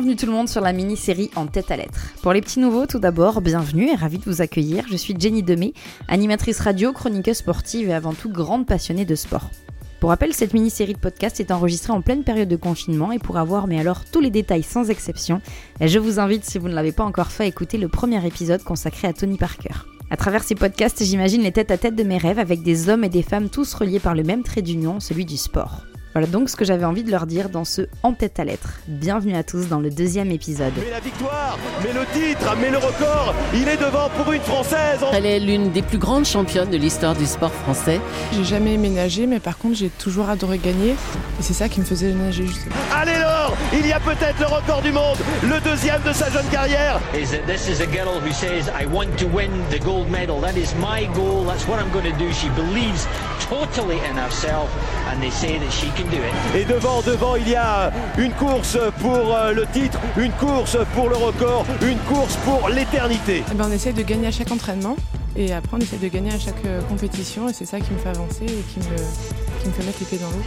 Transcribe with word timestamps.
Bienvenue 0.00 0.16
tout 0.16 0.24
le 0.24 0.32
monde 0.32 0.48
sur 0.48 0.62
la 0.62 0.72
mini-série 0.72 1.30
En 1.36 1.46
tête 1.46 1.70
à 1.70 1.76
lettres. 1.76 2.14
Pour 2.22 2.32
les 2.32 2.40
petits 2.40 2.58
nouveaux, 2.58 2.86
tout 2.86 2.98
d'abord, 2.98 3.42
bienvenue 3.42 3.90
et 3.90 3.94
ravi 3.94 4.16
de 4.16 4.24
vous 4.24 4.40
accueillir. 4.40 4.86
Je 4.90 4.96
suis 4.96 5.14
Jenny 5.18 5.42
Demey, 5.42 5.74
animatrice 6.08 6.58
radio, 6.60 6.94
chroniqueuse 6.94 7.36
sportive 7.36 7.90
et 7.90 7.92
avant 7.92 8.14
tout 8.14 8.30
grande 8.30 8.64
passionnée 8.64 9.04
de 9.04 9.14
sport. 9.14 9.50
Pour 10.00 10.08
rappel, 10.08 10.32
cette 10.32 10.54
mini-série 10.54 10.94
de 10.94 10.98
podcast 10.98 11.38
est 11.38 11.50
enregistrée 11.50 11.92
en 11.92 12.00
pleine 12.00 12.24
période 12.24 12.48
de 12.48 12.56
confinement 12.56 13.12
et 13.12 13.18
pour 13.18 13.36
avoir 13.36 13.66
mais 13.66 13.78
alors 13.78 14.06
tous 14.10 14.20
les 14.20 14.30
détails 14.30 14.62
sans 14.62 14.88
exception, 14.88 15.42
je 15.82 15.98
vous 15.98 16.18
invite 16.18 16.46
si 16.46 16.58
vous 16.58 16.70
ne 16.70 16.74
l'avez 16.74 16.92
pas 16.92 17.04
encore 17.04 17.30
fait 17.30 17.44
à 17.44 17.48
écouter 17.48 17.76
le 17.76 17.88
premier 17.88 18.26
épisode 18.26 18.62
consacré 18.62 19.06
à 19.06 19.12
Tony 19.12 19.36
Parker. 19.36 19.84
À 20.08 20.16
travers 20.16 20.44
ces 20.44 20.54
podcasts, 20.54 21.04
j'imagine 21.04 21.42
les 21.42 21.52
têtes 21.52 21.72
à 21.72 21.76
tête 21.76 21.94
de 21.94 22.04
mes 22.04 22.16
rêves 22.16 22.38
avec 22.38 22.62
des 22.62 22.88
hommes 22.88 23.04
et 23.04 23.10
des 23.10 23.22
femmes 23.22 23.50
tous 23.50 23.74
reliés 23.74 24.00
par 24.00 24.14
le 24.14 24.22
même 24.22 24.44
trait 24.44 24.62
d'union, 24.62 24.98
celui 24.98 25.26
du 25.26 25.36
sport. 25.36 25.82
Voilà 26.12 26.26
donc 26.26 26.48
ce 26.48 26.56
que 26.56 26.64
j'avais 26.64 26.84
envie 26.84 27.04
de 27.04 27.10
leur 27.12 27.24
dire 27.24 27.50
dans 27.50 27.64
ce 27.64 27.82
En 28.02 28.14
tête 28.14 28.40
à 28.40 28.44
lettres. 28.44 28.80
Bienvenue 28.88 29.36
à 29.36 29.44
tous 29.44 29.68
dans 29.68 29.78
le 29.78 29.90
deuxième 29.90 30.32
épisode. 30.32 30.72
Mais 30.76 30.90
la 30.90 30.98
victoire, 30.98 31.56
mais 31.84 31.92
le 31.92 32.04
titre, 32.12 32.56
mais 32.60 32.70
le 32.70 32.78
record, 32.78 33.32
il 33.54 33.68
est 33.68 33.76
devant 33.76 34.08
pour 34.16 34.32
une 34.32 34.40
Française. 34.40 34.98
Elle 35.12 35.24
est 35.24 35.38
l'une 35.38 35.70
des 35.70 35.82
plus 35.82 35.98
grandes 35.98 36.24
championnes 36.24 36.68
de 36.68 36.76
l'histoire 36.76 37.14
du 37.14 37.26
sport 37.26 37.52
français. 37.52 38.00
J'ai 38.32 38.42
jamais 38.42 38.76
ménagé, 38.76 39.28
mais 39.28 39.38
par 39.38 39.56
contre 39.56 39.76
j'ai 39.76 39.88
toujours 39.88 40.28
adoré 40.28 40.58
gagner. 40.58 40.90
Et 40.90 41.42
c'est 41.42 41.52
ça 41.54 41.68
qui 41.68 41.78
me 41.78 41.84
faisait 41.84 42.12
nager 42.12 42.44
justement. 42.44 42.74
Allez 42.92 43.14
Laure, 43.14 43.56
il 43.72 43.86
y 43.86 43.92
a 43.92 44.00
peut-être 44.00 44.40
le 44.40 44.46
record 44.46 44.82
du 44.82 44.90
monde, 44.90 45.16
le 45.44 45.60
deuxième 45.60 46.02
de 46.02 46.12
sa 46.12 46.28
jeune 46.28 46.46
carrière. 46.50 46.98
is 47.14 47.30
that 47.30 47.46
this 47.46 47.68
is 47.68 47.80
a 47.80 47.86
girl 47.86 48.18
who 48.18 48.32
says, 48.32 48.68
I 48.68 48.84
want 48.86 49.16
to 49.18 49.26
win 49.28 49.50
the 49.70 49.78
gold 49.84 50.10
medal. 50.10 50.40
That 50.40 50.56
is 50.56 50.74
my 50.80 51.06
goal. 51.14 51.44
That's 51.44 51.68
what 51.68 51.78
I'm 51.78 51.92
going 51.92 52.10
to 52.10 52.18
do. 52.18 52.32
She 52.32 52.48
believes 52.56 53.06
totally 53.38 53.98
in 54.10 54.16
herself, 54.16 54.68
and 55.06 55.22
they 55.22 55.30
say 55.30 55.56
that 55.58 55.70
she 55.70 55.86
can. 55.92 56.00
Et 56.54 56.64
devant, 56.64 57.00
devant, 57.02 57.36
il 57.36 57.48
y 57.48 57.54
a 57.54 57.92
une 58.18 58.32
course 58.32 58.78
pour 59.00 59.34
euh, 59.34 59.52
le 59.52 59.66
titre, 59.66 59.98
une 60.16 60.32
course 60.32 60.76
pour 60.94 61.08
le 61.08 61.16
record, 61.16 61.64
une 61.82 61.98
course 61.98 62.36
pour 62.44 62.68
l'éternité. 62.68 63.44
Eh 63.50 63.54
ben, 63.54 63.66
on 63.68 63.72
essaie 63.72 63.92
de 63.92 64.02
gagner 64.02 64.26
à 64.26 64.30
chaque 64.30 64.50
entraînement. 64.50 64.96
Et 65.36 65.52
après, 65.52 65.76
on 65.76 65.80
essaie 65.80 65.98
de 65.98 66.08
gagner 66.08 66.32
à 66.32 66.38
chaque 66.38 66.64
euh, 66.66 66.80
compétition. 66.82 67.48
Et 67.48 67.52
c'est 67.52 67.64
ça 67.64 67.80
qui 67.80 67.92
me 67.92 67.98
fait 67.98 68.08
avancer 68.08 68.44
et 68.44 68.64
qui 68.72 68.80
me, 68.80 68.96
qui 69.60 69.68
me 69.68 69.72
fait 69.72 69.84
mettre 69.84 69.98
les 70.00 70.06
pieds 70.06 70.18
dans 70.18 70.30
l'eau. 70.30 70.42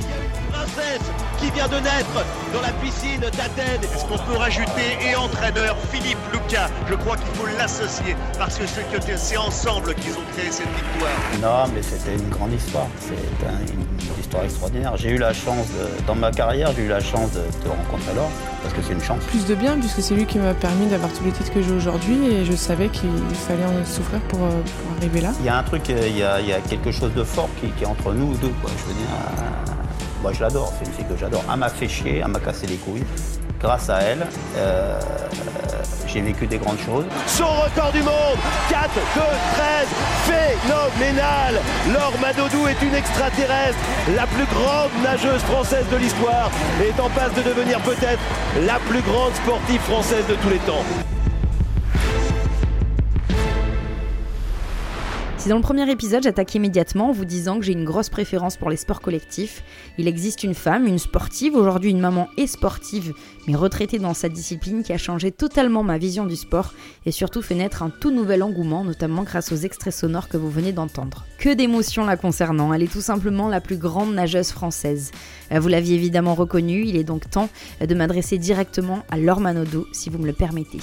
Princesse 0.52 1.02
qui 1.40 1.50
vient 1.52 1.68
de 1.68 1.76
naître 1.76 2.26
dans 2.54 2.62
la 2.62 2.72
piscine 2.82 3.20
d'Athènes. 3.22 3.82
Est-ce 3.84 4.06
qu'on 4.06 4.18
peut 4.18 4.38
rajouter 4.38 4.98
et 5.06 5.16
entraîneur 5.16 5.76
Philippe 5.92 6.18
Lucas? 6.32 6.70
Je 6.90 6.96
crois 6.96 7.18
qu'il 7.18 7.34
faut 7.36 7.48
l'associer 7.58 8.16
parce 8.38 8.58
que 8.58 8.66
c'est 8.68 8.84
que- 8.92 9.18
c'est 9.18 9.38
ensemble 9.38 9.94
qu'ils 9.96 10.14
ont 10.14 10.26
créé 10.36 10.52
cette 10.52 10.68
victoire. 10.68 11.12
Non, 11.42 11.72
mais 11.74 11.82
c'était 11.82 12.16
une 12.16 12.30
grande 12.30 12.54
histoire. 12.54 12.88
C'est 13.00 13.48
un- 13.48 13.74
une, 13.74 13.84
histoire 14.20 14.44
extraordinaire. 14.46 14.94
J'ai 14.98 15.10
eu 15.10 15.18
la 15.18 15.34
chance, 15.34 15.68
de- 15.68 16.06
dans 16.08 16.16
ma 16.16 16.32
carrière, 16.32 16.72
j'ai 16.76 16.84
eu 16.84 16.88
la 16.88 17.00
chance 17.00 17.32
de 17.32 17.42
te 17.64 17.68
rencontrer 17.68 18.12
alors, 18.12 18.30
parce 18.62 18.74
que 18.74 18.82
c'est 18.82 18.94
une 18.94 19.02
chance. 19.04 19.22
Plus 19.26 19.46
de 19.46 19.54
bien, 19.56 19.78
puisque 19.78 20.02
c'est 20.02 20.14
lui 20.16 20.26
qui 20.26 20.40
m'a 20.40 20.54
permis 20.54 20.88
d'avoir 20.88 21.12
tous 21.14 21.24
les 21.24 21.32
titres 21.32 21.52
que 21.54 21.62
j'ai 21.62 21.72
aujourd'hui. 21.72 22.18
Et 22.34 22.46
je 22.46 22.54
savais 22.56 22.88
qu'il 22.90 23.10
fallait 23.48 23.66
en 23.66 23.86
souffrir 23.86 24.20
pour, 24.30 24.44
euh, 24.44 24.50
pour 24.50 24.98
arriver 24.98 25.22
là. 25.22 25.30
Il 25.40 25.46
y 25.46 25.50
a 25.50 25.58
un 25.58 25.64
truc, 25.64 25.90
euh, 25.90 26.08
il 26.08 26.18
y 26.18 26.24
a, 26.24 26.40
il 26.40 26.48
y 26.48 26.54
a 26.54 26.60
quelque 26.60 26.92
chose 26.92 27.14
de 27.14 27.24
fort 27.24 27.50
qui, 27.60 27.68
qui 27.72 27.84
est 27.84 27.88
entre 27.88 28.14
nous 28.14 28.34
deux. 28.38 28.54
Quoi. 28.62 28.72
Je 28.78 28.84
veux 28.88 28.94
dire, 28.98 29.03
euh, 29.04 29.44
moi 30.22 30.32
je 30.34 30.42
l'adore, 30.42 30.74
c'est 30.80 30.86
une 30.86 30.94
fille 30.94 31.06
que 31.06 31.18
j'adore. 31.18 31.44
Elle 31.52 31.60
m'a 31.60 31.70
fait 31.70 31.88
chier, 31.88 32.22
elle 32.24 32.32
m'a 32.32 32.40
cassé 32.40 32.68
les 32.68 32.78
couilles. 32.78 33.04
Grâce 33.60 33.90
à 33.90 34.00
elle, 34.02 34.26
euh, 34.58 35.00
j'ai 36.08 36.22
vécu 36.22 36.48
des 36.48 36.58
grandes 36.58 36.80
choses. 36.80 37.06
Son 37.28 37.48
record 37.48 37.92
du 37.92 38.02
monde, 38.02 38.38
4, 38.70 38.90
2, 39.16 39.22
13, 39.56 39.88
phénoménal. 40.28 41.56
Laure 41.94 42.14
Manodou 42.22 42.68
est 42.68 42.82
une 42.82 42.94
extraterrestre, 42.94 43.78
la 44.16 44.28
plus 44.28 44.46
grande 44.46 44.92
nageuse 45.04 45.42
française 45.44 45.86
de 45.92 45.98
l'histoire 45.98 46.52
et 46.82 46.90
est 46.90 47.00
en 47.00 47.10
passe 47.10 47.34
de 47.36 47.42
devenir 47.42 47.80
peut-être 47.80 48.22
la 48.66 48.80
plus 48.88 49.02
grande 49.02 49.34
sportive 49.36 49.82
française 49.82 50.26
de 50.28 50.36
tous 50.36 50.50
les 50.50 50.60
temps. 50.60 50.84
Si 55.44 55.50
dans 55.50 55.58
le 55.58 55.62
premier 55.62 55.92
épisode 55.92 56.24
j'attaquais 56.24 56.58
immédiatement 56.58 57.10
en 57.10 57.12
vous 57.12 57.26
disant 57.26 57.60
que 57.60 57.66
j'ai 57.66 57.74
une 57.74 57.84
grosse 57.84 58.08
préférence 58.08 58.56
pour 58.56 58.70
les 58.70 58.78
sports 58.78 59.02
collectifs, 59.02 59.62
il 59.98 60.08
existe 60.08 60.46
une 60.46 60.54
femme, 60.54 60.88
une 60.88 61.00
sportive, 61.00 61.58
aujourd'hui 61.58 61.90
une 61.90 62.00
maman 62.00 62.30
et 62.38 62.48
sportive, 62.48 63.14
mais 63.46 63.56
retraitée 63.58 64.00
dans 64.00 64.14
sa 64.14 64.30
discipline 64.30 64.84
qui 64.84 64.94
a 64.94 64.98
changé 64.98 65.34
totalement 65.34 65.84
ma 65.84 65.98
vision 65.98 66.26
du 66.26 66.38
sport 66.38 66.74
et 67.06 67.12
surtout 67.12 67.42
fait 67.42 67.56
naître 67.56 67.84
un 67.84 67.90
tout 67.90 68.10
nouvel 68.10 68.42
engouement, 68.42 68.86
notamment 68.86 69.24
grâce 69.24 69.52
aux 69.52 69.58
extraits 69.58 69.94
sonores 69.94 70.30
que 70.30 70.38
vous 70.38 70.50
venez 70.50 70.72
d'entendre. 70.72 71.26
Que 71.40 71.54
d'émotions 71.54 72.06
la 72.06 72.16
concernant, 72.16 72.74
elle 72.74 72.84
est 72.84 72.94
tout 72.94 73.02
simplement 73.02 73.50
la 73.50 73.60
plus 73.60 73.76
grande 73.76 74.14
nageuse 74.14 74.52
française. 74.52 75.12
Euh, 75.52 75.60
Vous 75.60 75.68
l'aviez 75.68 75.96
évidemment 75.96 76.36
reconnue, 76.36 76.86
il 76.86 76.96
est 76.96 77.04
donc 77.04 77.30
temps 77.30 77.50
de 77.86 77.94
m'adresser 77.94 78.38
directement 78.38 79.04
à 79.12 79.18
Laure 79.18 79.42
Manodou, 79.42 79.88
si 79.92 80.10
vous 80.10 80.20
me 80.20 80.26
le 80.26 80.32
permettez. 80.32 80.80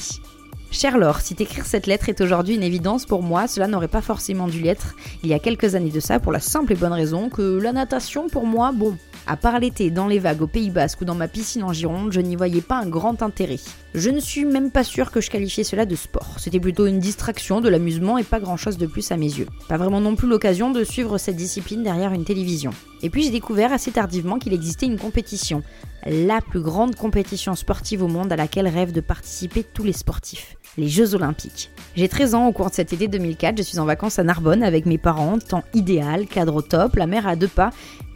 Cher 0.73 0.99
Laure, 0.99 1.21
si 1.21 1.35
t'écrire 1.35 1.67
cette 1.67 1.89
lettre 1.89 2.09
est 2.09 2.21
aujourd'hui 2.21 2.55
une 2.55 2.63
évidence 2.63 3.05
pour 3.05 3.25
moi, 3.25 3.49
cela 3.49 3.67
n'aurait 3.67 3.89
pas 3.89 4.03
forcément 4.03 4.47
dû 4.47 4.61
l'être 4.61 4.95
il 5.25 5.29
y 5.29 5.35
a 5.35 5.41
quelques 5.41 5.75
années 5.75 5.91
de 5.91 5.99
ça 5.99 6.21
pour 6.21 6.31
la 6.31 6.39
simple 6.39 6.73
et 6.73 6.77
bonne 6.77 6.93
raison 6.93 7.29
que 7.29 7.59
la 7.61 7.73
natation 7.73 8.29
pour 8.29 8.47
moi, 8.47 8.71
bon, 8.71 8.97
à 9.27 9.37
part 9.37 9.59
l'été 9.59 9.91
dans 9.91 10.07
les 10.07 10.21
vagues 10.21 10.43
au 10.43 10.47
Pays 10.47 10.71
Basque 10.71 11.01
ou 11.01 11.05
dans 11.05 11.17
ma 11.17 11.27
piscine 11.27 11.65
en 11.65 11.73
Gironde, 11.73 12.13
je 12.13 12.21
n'y 12.21 12.37
voyais 12.37 12.61
pas 12.61 12.79
un 12.79 12.87
grand 12.87 13.21
intérêt. 13.21 13.59
Je 13.93 14.09
ne 14.11 14.21
suis 14.21 14.45
même 14.45 14.71
pas 14.71 14.85
sûre 14.85 15.11
que 15.11 15.21
je 15.21 15.31
qualifiais 15.31 15.65
cela 15.65 15.85
de 15.85 15.97
sport. 15.97 16.37
C'était 16.39 16.61
plutôt 16.61 16.87
une 16.87 17.01
distraction, 17.01 17.61
de 17.61 17.69
l'amusement 17.69 18.19
et 18.19 18.23
pas 18.23 18.39
grand 18.39 18.57
chose 18.57 18.79
de 18.79 18.87
plus 18.87 19.11
à 19.11 19.17
mes 19.17 19.27
yeux. 19.27 19.49
Pas 19.69 19.79
vraiment 19.79 20.01
non 20.01 20.15
plus 20.15 20.29
l'occasion 20.29 20.71
de 20.71 20.85
suivre 20.85 21.19
cette 21.19 21.35
discipline 21.35 21.83
derrière 21.83 22.13
une 22.13 22.25
télévision. 22.25 22.71
Et 23.03 23.11
puis 23.11 23.25
j'ai 23.25 23.31
découvert 23.31 23.73
assez 23.73 23.91
tardivement 23.91 24.39
qu'il 24.39 24.53
existait 24.53 24.87
une 24.87 24.99
compétition, 24.99 25.65
la 26.07 26.41
plus 26.41 26.61
grande 26.61 26.95
compétition 26.95 27.57
sportive 27.57 28.05
au 28.05 28.07
monde 28.07 28.33
à 28.33 28.37
laquelle 28.37 28.69
rêvent 28.69 28.93
de 28.93 29.01
participer 29.01 29.65
tous 29.65 29.83
les 29.83 29.93
sportifs, 29.93 30.57
les 30.79 30.89
Jeux 30.89 31.17
Olympiques. 31.17 31.71
J'ai 31.97 32.09
13 32.09 32.37
ans 32.37 32.47
au 32.47 32.53
cours 32.53 32.71
de 32.71 32.75
cet 32.75 32.93
été 32.93 33.09
2004, 33.09 33.59
je 33.59 33.63
suis 33.63 33.81
en 33.81 33.87
vacances 33.87 34.21
à 34.21 34.23
Narbonne 34.23 34.63
avec 34.63 34.87
mes 34.87 34.99
parents, 34.99 35.41
temps 35.41 35.65
idéal, 35.75 36.27
cadre 36.27 36.55
au 36.55 36.63
top, 36.63 36.95
la 36.95 37.09
mer 37.09 37.27
à 37.27 37.35
deux 37.35 37.49
pas, 37.49 37.71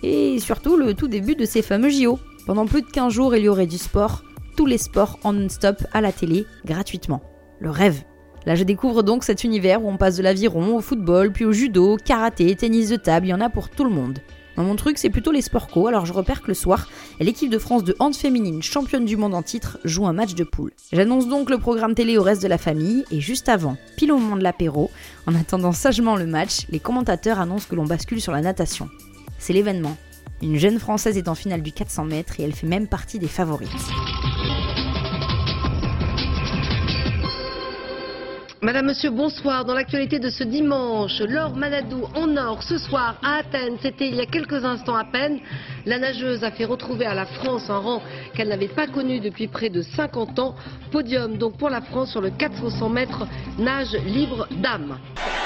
et 0.04 0.38
surtout 0.38 0.76
le 0.76 0.94
tout 0.94 1.08
début 1.08 1.34
de 1.34 1.44
ces 1.44 1.62
fameux 1.62 1.90
JO. 1.90 2.20
Pendant 2.46 2.66
plus 2.66 2.82
de 2.82 2.86
15 2.86 3.12
jours, 3.12 3.34
il 3.34 3.44
y 3.44 3.48
aurait 3.48 3.66
du 3.66 3.78
sport, 3.78 4.22
tous 4.56 4.66
les 4.66 4.78
sports 4.78 5.18
en 5.24 5.32
non-stop 5.32 5.84
à 5.92 6.00
la 6.00 6.12
télé, 6.12 6.46
gratuitement. 6.64 7.22
Le 7.60 7.70
rêve. 7.70 8.02
Là, 8.46 8.54
je 8.54 8.64
découvre 8.64 9.02
donc 9.02 9.24
cet 9.24 9.44
univers 9.44 9.82
où 9.82 9.88
on 9.88 9.96
passe 9.96 10.16
de 10.16 10.22
l'aviron 10.22 10.76
au 10.76 10.80
football, 10.80 11.32
puis 11.32 11.44
au 11.44 11.52
judo, 11.52 11.96
karaté, 11.96 12.54
tennis 12.54 12.90
de 12.90 12.96
table, 12.96 13.26
il 13.26 13.30
y 13.30 13.34
en 13.34 13.40
a 13.40 13.48
pour 13.48 13.70
tout 13.70 13.84
le 13.84 13.90
monde. 13.90 14.18
Moi, 14.56 14.66
mon 14.66 14.76
truc, 14.76 14.98
c'est 14.98 15.10
plutôt 15.10 15.32
les 15.32 15.42
sports 15.42 15.66
co, 15.66 15.88
alors 15.88 16.06
je 16.06 16.12
repère 16.12 16.40
que 16.40 16.48
le 16.48 16.54
soir, 16.54 16.88
l'équipe 17.18 17.50
de 17.50 17.58
France 17.58 17.82
de 17.82 17.96
hand 17.98 18.14
féminine, 18.14 18.62
championne 18.62 19.04
du 19.04 19.16
monde 19.16 19.34
en 19.34 19.42
titre, 19.42 19.78
joue 19.84 20.06
un 20.06 20.12
match 20.12 20.34
de 20.34 20.44
poule. 20.44 20.72
J'annonce 20.92 21.26
donc 21.26 21.50
le 21.50 21.58
programme 21.58 21.94
télé 21.94 22.18
au 22.18 22.22
reste 22.22 22.42
de 22.42 22.48
la 22.48 22.58
famille, 22.58 23.04
et 23.10 23.20
juste 23.20 23.48
avant, 23.48 23.76
pile 23.96 24.12
au 24.12 24.18
moment 24.18 24.36
de 24.36 24.42
l'apéro, 24.42 24.90
en 25.26 25.34
attendant 25.34 25.72
sagement 25.72 26.14
le 26.14 26.26
match, 26.26 26.66
les 26.70 26.80
commentateurs 26.80 27.40
annoncent 27.40 27.66
que 27.68 27.74
l'on 27.74 27.84
bascule 27.84 28.20
sur 28.20 28.32
la 28.32 28.42
natation. 28.42 28.88
C'est 29.38 29.52
l'événement. 29.52 29.96
Une 30.42 30.58
jeune 30.58 30.78
Française 30.78 31.16
est 31.16 31.28
en 31.28 31.34
finale 31.34 31.62
du 31.62 31.72
400 31.72 32.04
mètres 32.04 32.38
et 32.38 32.42
elle 32.44 32.54
fait 32.54 32.66
même 32.66 32.86
partie 32.86 33.18
des 33.18 33.28
favorites. 33.28 33.70
Madame, 38.64 38.86
Monsieur, 38.86 39.10
bonsoir. 39.10 39.66
Dans 39.66 39.74
l'actualité 39.74 40.18
de 40.18 40.30
ce 40.30 40.42
dimanche, 40.42 41.20
Laure 41.20 41.54
Manadou 41.54 42.08
en 42.14 42.34
or 42.38 42.62
ce 42.62 42.78
soir 42.78 43.16
à 43.22 43.40
Athènes, 43.40 43.76
c'était 43.82 44.08
il 44.08 44.14
y 44.14 44.22
a 44.22 44.24
quelques 44.24 44.64
instants 44.64 44.96
à 44.96 45.04
peine. 45.04 45.38
La 45.84 45.98
nageuse 45.98 46.42
a 46.44 46.50
fait 46.50 46.64
retrouver 46.64 47.04
à 47.04 47.12
la 47.12 47.26
France 47.26 47.68
un 47.68 47.76
rang 47.76 48.00
qu'elle 48.34 48.48
n'avait 48.48 48.68
pas 48.68 48.86
connu 48.86 49.20
depuis 49.20 49.48
près 49.48 49.68
de 49.68 49.82
50 49.82 50.38
ans. 50.38 50.54
Podium 50.90 51.36
donc 51.36 51.58
pour 51.58 51.68
la 51.68 51.82
France 51.82 52.12
sur 52.12 52.22
le 52.22 52.30
400 52.30 52.88
mètres 52.88 53.26
nage 53.58 53.92
libre 54.06 54.48
dames. 54.62 54.96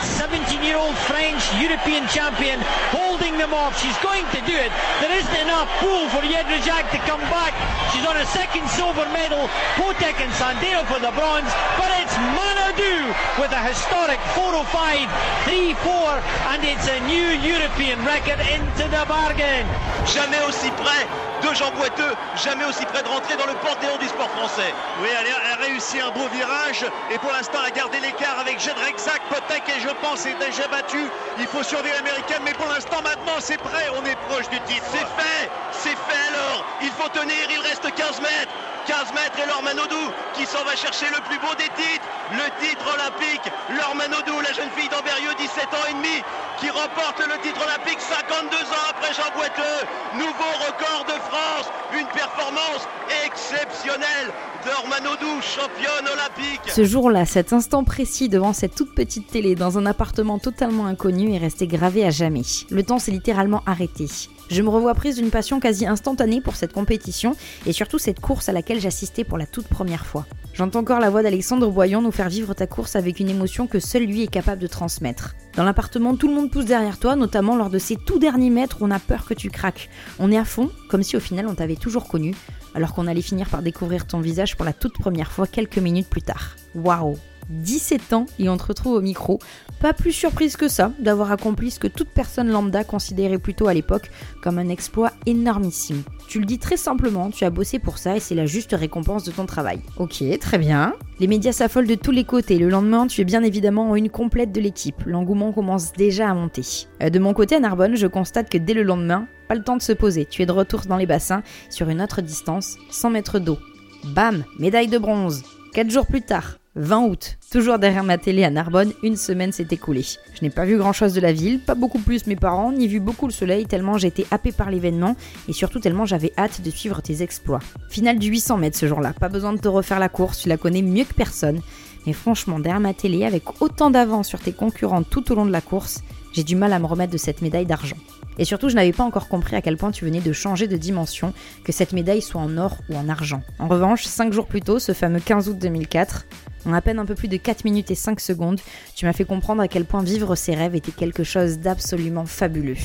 17-year-old 0.00 0.94
French 1.10 1.42
European 1.60 2.06
champion 2.06 2.62
holding 2.94 3.36
them 3.36 3.52
off. 3.52 3.74
She's 3.82 3.98
going 3.98 4.22
to 4.30 4.40
do 4.46 4.54
it. 4.54 4.70
There 5.00 5.10
isn't 5.18 5.38
enough 5.42 5.66
pool 5.80 6.06
for 6.14 6.22
Jedrzejak 6.22 6.86
to 6.92 6.98
come 7.02 7.20
back. 7.34 7.50
She's 7.90 8.06
on 8.06 8.16
a 8.16 8.26
second 8.26 8.68
silver 8.70 9.10
medal. 9.10 9.50
Potek 9.74 10.22
and 10.22 10.30
Sandeo 10.38 10.86
for 10.86 11.00
the 11.02 11.10
bronze. 11.18 11.50
But 11.74 11.90
it's 11.98 12.14
Manadou 12.14 13.07
with 13.38 13.52
a 13.52 13.62
historic 13.62 14.20
405, 14.34 15.08
3-4 15.44 16.22
and 16.52 16.64
it's 16.64 16.88
a 16.88 17.00
new 17.06 17.28
European 17.40 17.98
record 18.04 18.40
into 18.52 18.84
the 18.88 19.04
bargain. 19.08 19.64
Jamais 20.06 20.40
aussi 20.48 20.70
près 20.72 21.04
de 21.42 21.54
Jean 21.54 21.70
Boiteux, 21.72 22.14
jamais 22.36 22.64
aussi 22.64 22.84
près 22.86 23.02
de 23.02 23.08
rentrer 23.08 23.36
dans 23.36 23.46
le 23.46 23.54
panthéon 23.64 23.96
du 23.98 24.08
sport 24.08 24.30
français. 24.30 24.74
Oui, 25.00 25.08
elle 25.08 25.26
a, 25.32 25.56
réussi 25.62 26.00
un 26.00 26.10
beau 26.10 26.26
virage 26.32 26.84
et 27.10 27.18
pour 27.18 27.32
l'instant 27.32 27.58
elle 27.62 27.72
a 27.72 27.76
gardé 27.76 28.00
l'écart 28.00 28.38
avec 28.40 28.58
Jedrzejak, 28.60 29.22
Potek 29.28 29.62
et 29.68 29.80
je 29.80 29.92
pense 30.02 30.26
est 30.26 30.38
déjà 30.38 30.66
battu. 30.68 31.08
Il 31.38 31.46
faut 31.46 31.62
surveiller 31.62 31.94
l'américaine, 31.94 32.42
mais 32.44 32.54
pour 32.54 32.68
l'instant 32.68 33.02
maintenant 33.02 33.38
c'est 33.38 33.58
prêt, 33.58 33.86
on 33.96 34.04
est 34.04 34.16
proche 34.28 34.48
du 34.50 34.60
titre. 34.60 34.86
C'est 34.90 35.08
fait, 35.18 35.50
c'est 35.72 35.98
fait 36.06 36.22
alors. 36.34 36.64
Il 36.82 36.90
faut 36.90 37.08
tenir, 37.08 37.36
il 37.50 37.60
reste 37.60 37.82
15 37.94 38.20
mètres. 38.20 38.52
15 38.88 39.12
mètres 39.12 39.36
et 39.36 39.46
Laure 39.46 39.62
Manodou 39.62 40.00
qui 40.32 40.46
s'en 40.46 40.64
va 40.64 40.74
chercher 40.74 41.04
le 41.12 41.20
plus 41.28 41.36
beau 41.44 41.52
des 41.60 41.68
titres, 41.76 42.08
le 42.32 42.48
titre 42.56 42.88
olympique. 42.88 43.44
Laure 43.76 43.94
Manodou, 43.94 44.40
la 44.40 44.52
jeune 44.56 44.72
fille 44.72 44.88
d'Amberieux, 44.88 45.36
17 45.36 45.68
ans 45.76 45.86
et 45.92 45.92
demi, 45.92 46.24
qui 46.56 46.70
remporte 46.72 47.20
le 47.20 47.36
titre 47.44 47.60
olympique 47.60 48.00
52 48.00 48.48
ans 48.48 48.88
après 48.88 49.12
Jean 49.12 49.28
Boiteux. 49.36 49.84
Nouveau 50.16 50.52
record 50.64 51.04
de 51.04 51.20
France, 51.28 51.68
une 51.92 52.08
performance 52.16 52.88
exceptionnelle 53.28 54.32
Laure 54.64 54.88
Manodou, 54.88 55.36
championne 55.44 56.08
olympique. 56.08 56.72
Ce 56.72 56.84
jour-là, 56.84 57.26
cet 57.26 57.52
instant 57.52 57.84
précis 57.84 58.30
devant 58.30 58.54
cette 58.54 58.74
toute 58.74 58.94
petite 58.94 59.26
télé 59.28 59.54
dans 59.54 59.76
un 59.76 59.84
appartement 59.84 60.38
totalement 60.38 60.86
inconnu 60.86 61.34
est 61.34 61.38
resté 61.38 61.66
gravé 61.66 62.06
à 62.06 62.10
jamais. 62.10 62.42
Le 62.70 62.82
temps 62.82 62.98
s'est 62.98 63.12
littéralement 63.12 63.62
arrêté. 63.66 64.06
Je 64.50 64.62
me 64.62 64.70
revois 64.70 64.94
prise 64.94 65.16
d'une 65.16 65.30
passion 65.30 65.60
quasi 65.60 65.86
instantanée 65.86 66.40
pour 66.40 66.56
cette 66.56 66.72
compétition 66.72 67.36
et 67.66 67.72
surtout 67.72 67.98
cette 67.98 68.20
course 68.20 68.48
à 68.48 68.52
laquelle 68.52 68.80
j'assistais 68.80 69.24
pour 69.24 69.36
la 69.36 69.46
toute 69.46 69.68
première 69.68 70.06
fois. 70.06 70.26
J'entends 70.54 70.80
encore 70.80 71.00
la 71.00 71.10
voix 71.10 71.22
d'Alexandre 71.22 71.70
Boyon 71.70 72.00
nous 72.00 72.10
faire 72.10 72.30
vivre 72.30 72.54
ta 72.54 72.66
course 72.66 72.96
avec 72.96 73.20
une 73.20 73.28
émotion 73.28 73.66
que 73.66 73.78
seul 73.78 74.04
lui 74.04 74.22
est 74.22 74.28
capable 74.28 74.62
de 74.62 74.66
transmettre. 74.66 75.36
Dans 75.54 75.64
l'appartement, 75.64 76.16
tout 76.16 76.28
le 76.28 76.34
monde 76.34 76.50
pousse 76.50 76.64
derrière 76.64 76.98
toi, 76.98 77.14
notamment 77.14 77.56
lors 77.56 77.70
de 77.70 77.78
ces 77.78 77.96
tout 77.96 78.18
derniers 78.18 78.50
mètres 78.50 78.78
où 78.80 78.86
on 78.86 78.90
a 78.90 78.98
peur 78.98 79.26
que 79.26 79.34
tu 79.34 79.50
craques. 79.50 79.90
On 80.18 80.32
est 80.32 80.38
à 80.38 80.44
fond, 80.44 80.70
comme 80.88 81.02
si 81.02 81.16
au 81.16 81.20
final 81.20 81.46
on 81.46 81.54
t'avait 81.54 81.76
toujours 81.76 82.08
connu, 82.08 82.34
alors 82.74 82.94
qu'on 82.94 83.06
allait 83.06 83.22
finir 83.22 83.48
par 83.48 83.62
découvrir 83.62 84.06
ton 84.06 84.20
visage 84.20 84.56
pour 84.56 84.64
la 84.64 84.72
toute 84.72 84.98
première 84.98 85.30
fois 85.30 85.46
quelques 85.46 85.78
minutes 85.78 86.08
plus 86.08 86.22
tard. 86.22 86.56
Waouh 86.74 87.18
17 87.50 88.12
ans 88.12 88.26
et 88.38 88.48
on 88.48 88.56
te 88.56 88.64
retrouve 88.64 88.94
au 88.94 89.00
micro. 89.00 89.38
Pas 89.80 89.92
plus 89.92 90.12
surprise 90.12 90.56
que 90.56 90.68
ça 90.68 90.92
d'avoir 90.98 91.30
accompli 91.30 91.70
ce 91.70 91.78
que 91.78 91.86
toute 91.86 92.08
personne 92.08 92.48
lambda 92.48 92.84
considérait 92.84 93.38
plutôt 93.38 93.68
à 93.68 93.74
l'époque 93.74 94.10
comme 94.42 94.58
un 94.58 94.68
exploit 94.68 95.12
énormissime. 95.26 96.02
Tu 96.28 96.40
le 96.40 96.46
dis 96.46 96.58
très 96.58 96.76
simplement, 96.76 97.30
tu 97.30 97.44
as 97.44 97.50
bossé 97.50 97.78
pour 97.78 97.98
ça 97.98 98.16
et 98.16 98.20
c'est 98.20 98.34
la 98.34 98.44
juste 98.44 98.72
récompense 98.72 99.24
de 99.24 99.30
ton 99.30 99.46
travail. 99.46 99.80
Ok, 99.96 100.22
très 100.40 100.58
bien. 100.58 100.94
Les 101.20 101.26
médias 101.26 101.52
s'affolent 101.52 101.86
de 101.86 101.94
tous 101.94 102.10
les 102.10 102.24
côtés. 102.24 102.58
Le 102.58 102.68
lendemain, 102.68 103.06
tu 103.06 103.20
es 103.20 103.24
bien 103.24 103.42
évidemment 103.42 103.90
en 103.90 103.94
une 103.94 104.10
complète 104.10 104.52
de 104.52 104.60
l'équipe. 104.60 105.02
L'engouement 105.06 105.52
commence 105.52 105.92
déjà 105.92 106.28
à 106.28 106.34
monter. 106.34 106.62
Euh, 107.02 107.10
de 107.10 107.18
mon 107.18 107.34
côté 107.34 107.54
à 107.54 107.60
Narbonne, 107.60 107.96
je 107.96 108.06
constate 108.06 108.50
que 108.50 108.58
dès 108.58 108.74
le 108.74 108.82
lendemain, 108.82 109.26
pas 109.48 109.54
le 109.54 109.62
temps 109.62 109.76
de 109.76 109.82
se 109.82 109.92
poser. 109.92 110.26
Tu 110.26 110.42
es 110.42 110.46
de 110.46 110.52
retour 110.52 110.82
dans 110.82 110.96
les 110.96 111.06
bassins 111.06 111.42
sur 111.70 111.88
une 111.88 112.02
autre 112.02 112.20
distance, 112.20 112.76
100 112.90 113.10
mètres 113.10 113.38
d'eau. 113.38 113.58
Bam, 114.04 114.44
médaille 114.58 114.88
de 114.88 114.98
bronze. 114.98 115.42
4 115.74 115.90
jours 115.90 116.06
plus 116.06 116.22
tard, 116.22 116.58
20 116.78 117.06
août, 117.06 117.38
toujours 117.50 117.80
derrière 117.80 118.04
ma 118.04 118.18
télé 118.18 118.44
à 118.44 118.50
Narbonne, 118.50 118.92
une 119.02 119.16
semaine 119.16 119.50
s'est 119.50 119.66
écoulée. 119.72 120.04
Je 120.34 120.42
n'ai 120.42 120.50
pas 120.50 120.64
vu 120.64 120.78
grand 120.78 120.92
chose 120.92 121.12
de 121.12 121.20
la 121.20 121.32
ville, 121.32 121.58
pas 121.58 121.74
beaucoup 121.74 121.98
plus 121.98 122.28
mes 122.28 122.36
parents, 122.36 122.70
ni 122.70 122.86
vu 122.86 123.00
beaucoup 123.00 123.26
le 123.26 123.32
soleil 123.32 123.66
tellement 123.66 123.98
j'étais 123.98 124.26
happé 124.30 124.52
par 124.52 124.70
l'événement 124.70 125.16
et 125.48 125.52
surtout 125.52 125.80
tellement 125.80 126.06
j'avais 126.06 126.32
hâte 126.38 126.62
de 126.62 126.70
suivre 126.70 127.02
tes 127.02 127.22
exploits. 127.22 127.58
Finale 127.90 128.20
du 128.20 128.28
800 128.28 128.58
mètres 128.58 128.78
ce 128.78 128.86
jour-là, 128.86 129.12
pas 129.12 129.28
besoin 129.28 129.52
de 129.52 129.58
te 129.58 129.66
refaire 129.66 129.98
la 129.98 130.08
course, 130.08 130.38
tu 130.38 130.48
la 130.48 130.56
connais 130.56 130.82
mieux 130.82 131.04
que 131.04 131.14
personne. 131.14 131.60
Mais 132.06 132.12
franchement, 132.12 132.60
derrière 132.60 132.80
ma 132.80 132.94
télé, 132.94 133.24
avec 133.24 133.60
autant 133.60 133.90
d'avance 133.90 134.28
sur 134.28 134.38
tes 134.38 134.52
concurrents 134.52 135.02
tout 135.02 135.32
au 135.32 135.34
long 135.34 135.46
de 135.46 135.50
la 135.50 135.60
course, 135.60 136.02
j'ai 136.32 136.44
du 136.44 136.54
mal 136.54 136.72
à 136.72 136.78
me 136.78 136.86
remettre 136.86 137.12
de 137.12 137.18
cette 137.18 137.42
médaille 137.42 137.66
d'argent. 137.66 137.96
Et 138.38 138.44
surtout, 138.44 138.68
je 138.68 138.76
n'avais 138.76 138.92
pas 138.92 139.02
encore 139.02 139.28
compris 139.28 139.56
à 139.56 139.62
quel 139.62 139.76
point 139.76 139.90
tu 139.90 140.04
venais 140.04 140.20
de 140.20 140.32
changer 140.32 140.68
de 140.68 140.76
dimension, 140.76 141.34
que 141.64 141.72
cette 141.72 141.92
médaille 141.92 142.22
soit 142.22 142.40
en 142.40 142.56
or 142.56 142.78
ou 142.88 142.94
en 142.94 143.08
argent. 143.08 143.42
En 143.58 143.66
revanche, 143.66 144.04
5 144.04 144.32
jours 144.32 144.46
plus 144.46 144.60
tôt, 144.60 144.78
ce 144.78 144.92
fameux 144.92 145.18
15 145.18 145.48
août 145.48 145.58
2004, 145.58 146.26
en 146.68 146.74
à 146.74 146.82
peine 146.82 146.98
un 146.98 147.06
peu 147.06 147.14
plus 147.14 147.28
de 147.28 147.36
4 147.36 147.64
minutes 147.64 147.90
et 147.90 147.94
5 147.94 148.20
secondes, 148.20 148.60
tu 148.94 149.06
m'as 149.06 149.12
fait 149.12 149.24
comprendre 149.24 149.62
à 149.62 149.68
quel 149.68 149.84
point 149.84 150.02
vivre 150.02 150.34
ses 150.34 150.54
rêves 150.54 150.74
était 150.74 150.92
quelque 150.92 151.24
chose 151.24 151.58
d'absolument 151.58 152.26
fabuleux. 152.26 152.76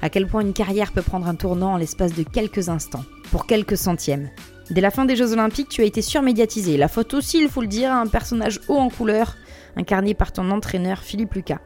À 0.00 0.08
quel 0.08 0.26
point 0.26 0.42
une 0.42 0.52
carrière 0.52 0.92
peut 0.92 1.02
prendre 1.02 1.26
un 1.26 1.34
tournant 1.34 1.74
en 1.74 1.76
l'espace 1.76 2.14
de 2.14 2.22
quelques 2.22 2.68
instants, 2.68 3.04
pour 3.30 3.46
quelques 3.46 3.76
centièmes. 3.76 4.30
Dès 4.70 4.80
la 4.80 4.90
fin 4.90 5.04
des 5.04 5.16
Jeux 5.16 5.32
Olympiques, 5.32 5.68
tu 5.68 5.82
as 5.82 5.86
été 5.86 6.02
surmédiatisé. 6.02 6.76
La 6.76 6.88
faute 6.88 7.14
aussi, 7.14 7.38
il 7.38 7.48
faut 7.48 7.60
le 7.60 7.66
dire, 7.66 7.92
un 7.92 8.06
personnage 8.06 8.60
haut 8.68 8.78
en 8.78 8.88
couleur, 8.88 9.36
incarné 9.76 10.14
par 10.14 10.32
ton 10.32 10.50
entraîneur 10.50 11.00
Philippe 11.00 11.34
Lucas. 11.34 11.60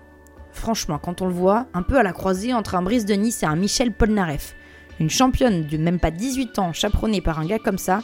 Franchement, 0.52 0.98
quand 0.98 1.20
on 1.20 1.26
le 1.26 1.34
voit, 1.34 1.66
un 1.74 1.82
peu 1.82 1.98
à 1.98 2.02
la 2.02 2.12
croisée 2.12 2.54
entre 2.54 2.74
un 2.74 2.82
Brice 2.82 3.04
de 3.04 3.14
Nice 3.14 3.42
et 3.42 3.46
un 3.46 3.56
Michel 3.56 3.92
Polnareff, 3.92 4.56
une 4.98 5.10
championne 5.10 5.66
de 5.66 5.76
même 5.76 6.00
pas 6.00 6.10
18 6.10 6.58
ans 6.58 6.72
chaperonnée 6.72 7.20
par 7.20 7.38
un 7.38 7.46
gars 7.46 7.58
comme 7.58 7.76
ça, 7.76 8.00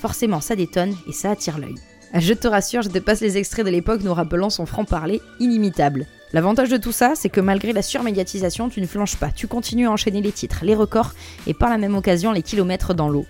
forcément 0.00 0.40
ça 0.40 0.54
détonne 0.54 0.94
et 1.08 1.12
ça 1.12 1.32
attire 1.32 1.58
l'œil. 1.58 1.74
Je 2.18 2.32
te 2.32 2.48
rassure, 2.48 2.80
je 2.80 2.88
te 2.88 2.98
passe 2.98 3.20
les 3.20 3.36
extraits 3.36 3.66
de 3.66 3.70
l'époque 3.70 4.00
nous 4.02 4.14
rappelant 4.14 4.48
son 4.48 4.64
franc-parler 4.64 5.20
inimitable. 5.38 6.06
L'avantage 6.32 6.70
de 6.70 6.78
tout 6.78 6.92
ça, 6.92 7.12
c'est 7.14 7.28
que 7.28 7.42
malgré 7.42 7.74
la 7.74 7.82
surmédiatisation, 7.82 8.70
tu 8.70 8.80
ne 8.80 8.86
flanches 8.86 9.16
pas, 9.16 9.30
tu 9.30 9.46
continues 9.46 9.86
à 9.86 9.90
enchaîner 9.90 10.22
les 10.22 10.32
titres, 10.32 10.60
les 10.62 10.74
records 10.74 11.12
et 11.46 11.52
par 11.52 11.68
la 11.68 11.76
même 11.76 11.94
occasion 11.94 12.32
les 12.32 12.42
kilomètres 12.42 12.94
dans 12.94 13.10
l'eau. 13.10 13.26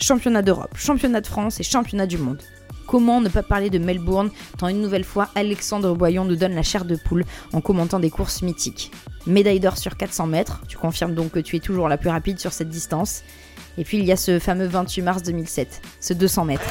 Championnat 0.00 0.42
d'Europe, 0.42 0.76
championnat 0.76 1.20
de 1.20 1.26
France 1.26 1.58
et 1.58 1.64
championnat 1.64 2.06
du 2.06 2.16
monde. 2.16 2.40
Comment 2.86 3.20
ne 3.20 3.28
pas 3.28 3.42
parler 3.42 3.70
de 3.70 3.78
Melbourne 3.78 4.30
tant 4.56 4.68
une 4.68 4.80
nouvelle 4.80 5.04
fois 5.04 5.30
Alexandre 5.34 5.92
Boyon 5.96 6.24
nous 6.24 6.36
donne 6.36 6.54
la 6.54 6.62
chair 6.62 6.84
de 6.84 6.94
poule 6.94 7.24
en 7.52 7.60
commentant 7.60 7.98
des 7.98 8.08
courses 8.08 8.42
mythiques. 8.42 8.92
Médaille 9.26 9.60
d'or 9.60 9.76
sur 9.78 9.96
400 9.96 10.28
mètres, 10.28 10.62
tu 10.68 10.76
confirmes 10.76 11.14
donc 11.14 11.32
que 11.32 11.40
tu 11.40 11.56
es 11.56 11.60
toujours 11.60 11.88
la 11.88 11.98
plus 11.98 12.08
rapide 12.08 12.38
sur 12.38 12.52
cette 12.52 12.70
distance. 12.70 13.24
Et 13.78 13.84
puis 13.84 13.98
il 13.98 14.04
y 14.04 14.12
a 14.12 14.16
ce 14.16 14.38
fameux 14.38 14.66
28 14.66 15.02
mars 15.02 15.22
2007, 15.24 15.82
ce 16.00 16.14
200 16.14 16.44
mètres. 16.44 16.62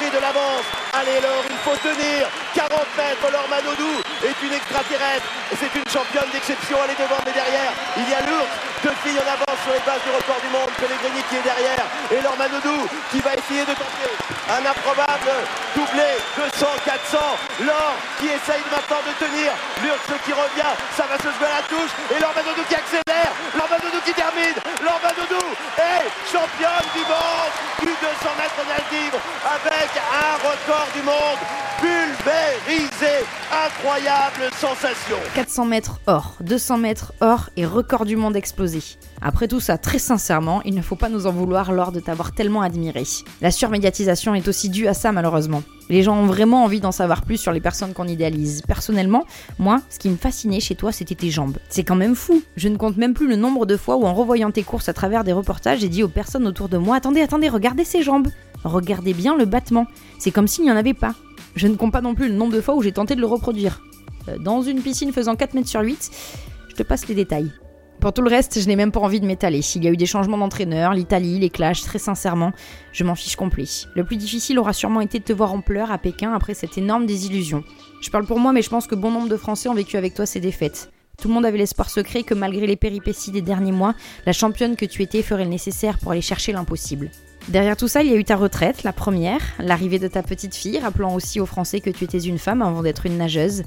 De 0.00 0.20
l'avance. 0.20 0.87
Allez 1.00 1.20
Laure, 1.20 1.44
il 1.48 1.56
faut 1.58 1.76
tenir. 1.76 2.47
40 2.54 2.70
mètres, 2.96 3.26
Laure 3.32 3.48
Manodou 3.48 4.00
est 4.24 4.38
une 4.46 4.52
extraterrestre. 4.52 5.26
C'est 5.58 5.72
une 5.74 5.88
championne 5.90 6.28
d'exception. 6.32 6.78
Elle 6.84 6.92
est 6.92 7.00
devant, 7.02 7.20
mais 7.24 7.32
derrière, 7.32 7.72
il 7.96 8.08
y 8.08 8.14
a 8.14 8.22
Lourdes. 8.30 8.54
Deux 8.78 8.94
filles 9.02 9.18
en 9.18 9.26
avance 9.26 9.58
sur 9.66 9.74
les 9.74 9.82
bases 9.82 10.00
du 10.06 10.12
record 10.14 10.38
du 10.38 10.50
monde. 10.54 10.70
Pellegrini 10.78 11.18
qui 11.28 11.36
est 11.36 11.42
derrière. 11.42 11.82
Et 12.14 12.22
Laure 12.22 12.38
Manodou 12.38 12.86
qui 13.10 13.18
va 13.20 13.34
essayer 13.34 13.66
de 13.66 13.74
tenter 13.74 14.12
un 14.54 14.62
improbable 14.62 15.34
doublé 15.74 16.14
200, 16.38 16.86
400. 16.86 17.18
Laure 17.66 17.98
qui 18.22 18.30
essaye 18.30 18.62
maintenant 18.70 19.02
de 19.02 19.12
tenir. 19.18 19.50
Lourdes 19.82 20.20
qui 20.22 20.32
revient. 20.32 20.74
Ça 20.94 21.10
va 21.10 21.18
se 21.18 21.26
jouer 21.26 21.50
à 21.50 21.58
la 21.58 21.64
touche. 21.66 21.92
Et 22.14 22.22
Laure 22.22 22.34
Manodou 22.38 22.62
qui 22.70 22.76
accélère. 22.78 23.32
Laure 23.58 23.70
Manodou 23.70 24.00
qui 24.06 24.14
termine. 24.14 24.56
Laure 24.78 25.02
Manodou 25.02 25.42
est 25.74 26.06
championne 26.30 26.88
du 26.94 27.02
monde 27.02 27.52
du 27.82 27.90
200 27.90 27.98
mètres 28.38 28.62
nage 28.62 28.88
libre 28.94 29.18
avec 29.42 29.90
un 29.98 30.34
record 30.38 30.88
du 30.94 31.02
monde 31.02 31.42
Incroyable 33.50 34.52
sensation. 34.54 35.16
400 35.34 35.64
mètres 35.64 36.00
or, 36.06 36.36
200 36.40 36.78
mètres 36.78 37.12
or 37.20 37.50
et 37.56 37.64
record 37.64 38.04
du 38.04 38.16
monde 38.16 38.36
explosé. 38.36 38.80
Après 39.22 39.48
tout 39.48 39.60
ça, 39.60 39.78
très 39.78 39.98
sincèrement, 39.98 40.62
il 40.64 40.74
ne 40.74 40.82
faut 40.82 40.96
pas 40.96 41.08
nous 41.08 41.26
en 41.26 41.32
vouloir 41.32 41.72
lors 41.72 41.92
de 41.92 42.00
t'avoir 42.00 42.32
tellement 42.32 42.62
admiré. 42.62 43.04
La 43.40 43.50
surmédiatisation 43.50 44.34
est 44.34 44.48
aussi 44.48 44.68
due 44.68 44.88
à 44.88 44.94
ça 44.94 45.12
malheureusement. 45.12 45.62
Les 45.90 46.02
gens 46.02 46.16
ont 46.16 46.26
vraiment 46.26 46.64
envie 46.64 46.80
d'en 46.80 46.92
savoir 46.92 47.22
plus 47.22 47.36
sur 47.38 47.52
les 47.52 47.60
personnes 47.60 47.94
qu'on 47.94 48.08
idéalise. 48.08 48.62
Personnellement, 48.62 49.24
moi, 49.58 49.80
ce 49.90 49.98
qui 49.98 50.10
me 50.10 50.16
fascinait 50.16 50.60
chez 50.60 50.74
toi, 50.74 50.92
c'était 50.92 51.14
tes 51.14 51.30
jambes. 51.30 51.58
C'est 51.68 51.84
quand 51.84 51.96
même 51.96 52.14
fou. 52.14 52.42
Je 52.56 52.68
ne 52.68 52.76
compte 52.76 52.96
même 52.96 53.14
plus 53.14 53.28
le 53.28 53.36
nombre 53.36 53.64
de 53.64 53.76
fois 53.76 53.96
où 53.96 54.04
en 54.06 54.14
revoyant 54.14 54.50
tes 54.50 54.62
courses 54.62 54.88
à 54.88 54.92
travers 54.92 55.24
des 55.24 55.32
reportages, 55.32 55.80
j'ai 55.80 55.88
dit 55.88 56.02
aux 56.02 56.08
personnes 56.08 56.46
autour 56.46 56.68
de 56.68 56.78
moi 56.78 56.96
"Attendez, 56.96 57.22
attendez, 57.22 57.48
regardez 57.48 57.84
ces 57.84 58.02
jambes. 58.02 58.28
Regardez 58.64 59.14
bien 59.14 59.36
le 59.36 59.44
battement. 59.44 59.86
C'est 60.18 60.30
comme 60.30 60.48
s'il 60.48 60.64
n'y 60.64 60.70
en 60.72 60.76
avait 60.76 60.94
pas." 60.94 61.14
Je 61.58 61.66
ne 61.66 61.74
compte 61.74 61.92
pas 61.92 62.00
non 62.00 62.14
plus 62.14 62.28
le 62.28 62.34
nombre 62.34 62.54
de 62.54 62.60
fois 62.60 62.76
où 62.76 62.82
j'ai 62.82 62.92
tenté 62.92 63.16
de 63.16 63.20
le 63.20 63.26
reproduire. 63.26 63.82
Euh, 64.28 64.38
Dans 64.38 64.62
une 64.62 64.80
piscine 64.80 65.12
faisant 65.12 65.34
4 65.34 65.54
mètres 65.54 65.68
sur 65.68 65.80
8, 65.80 66.10
je 66.68 66.74
te 66.76 66.84
passe 66.84 67.08
les 67.08 67.16
détails. 67.16 67.50
Pour 68.00 68.12
tout 68.12 68.22
le 68.22 68.30
reste, 68.30 68.60
je 68.60 68.68
n'ai 68.68 68.76
même 68.76 68.92
pas 68.92 69.00
envie 69.00 69.18
de 69.18 69.26
m'étaler. 69.26 69.60
S'il 69.60 69.82
y 69.82 69.88
a 69.88 69.90
eu 69.90 69.96
des 69.96 70.06
changements 70.06 70.38
d'entraîneur, 70.38 70.94
l'Italie, 70.94 71.40
les 71.40 71.50
clashs, 71.50 71.82
très 71.82 71.98
sincèrement, 71.98 72.52
je 72.92 73.02
m'en 73.02 73.16
fiche 73.16 73.34
complet. 73.34 73.64
Le 73.96 74.04
plus 74.04 74.16
difficile 74.16 74.60
aura 74.60 74.72
sûrement 74.72 75.00
été 75.00 75.18
de 75.18 75.24
te 75.24 75.32
voir 75.32 75.52
en 75.52 75.60
pleurs 75.60 75.90
à 75.90 75.98
Pékin 75.98 76.32
après 76.32 76.54
cette 76.54 76.78
énorme 76.78 77.06
désillusion. 77.06 77.64
Je 78.00 78.10
parle 78.10 78.24
pour 78.24 78.38
moi, 78.38 78.52
mais 78.52 78.62
je 78.62 78.70
pense 78.70 78.86
que 78.86 78.94
bon 78.94 79.10
nombre 79.10 79.28
de 79.28 79.36
Français 79.36 79.68
ont 79.68 79.74
vécu 79.74 79.96
avec 79.96 80.14
toi 80.14 80.26
ces 80.26 80.38
défaites. 80.38 80.92
Tout 81.20 81.26
le 81.26 81.34
monde 81.34 81.44
avait 81.44 81.58
l'espoir 81.58 81.90
secret 81.90 82.22
que 82.22 82.34
malgré 82.34 82.68
les 82.68 82.76
péripéties 82.76 83.32
des 83.32 83.42
derniers 83.42 83.72
mois, 83.72 83.96
la 84.26 84.32
championne 84.32 84.76
que 84.76 84.86
tu 84.86 85.02
étais 85.02 85.22
ferait 85.22 85.42
le 85.42 85.50
nécessaire 85.50 85.98
pour 85.98 86.12
aller 86.12 86.20
chercher 86.20 86.52
l'impossible. 86.52 87.10
Derrière 87.48 87.78
tout 87.78 87.88
ça, 87.88 88.02
il 88.02 88.10
y 88.10 88.12
a 88.12 88.16
eu 88.16 88.24
ta 88.24 88.36
retraite, 88.36 88.82
la 88.82 88.92
première, 88.92 89.40
l'arrivée 89.58 89.98
de 89.98 90.06
ta 90.06 90.22
petite 90.22 90.54
fille, 90.54 90.78
rappelant 90.78 91.14
aussi 91.14 91.40
aux 91.40 91.46
Français 91.46 91.80
que 91.80 91.88
tu 91.88 92.04
étais 92.04 92.18
une 92.18 92.38
femme 92.38 92.60
avant 92.60 92.82
d'être 92.82 93.06
une 93.06 93.16
nageuse, 93.16 93.62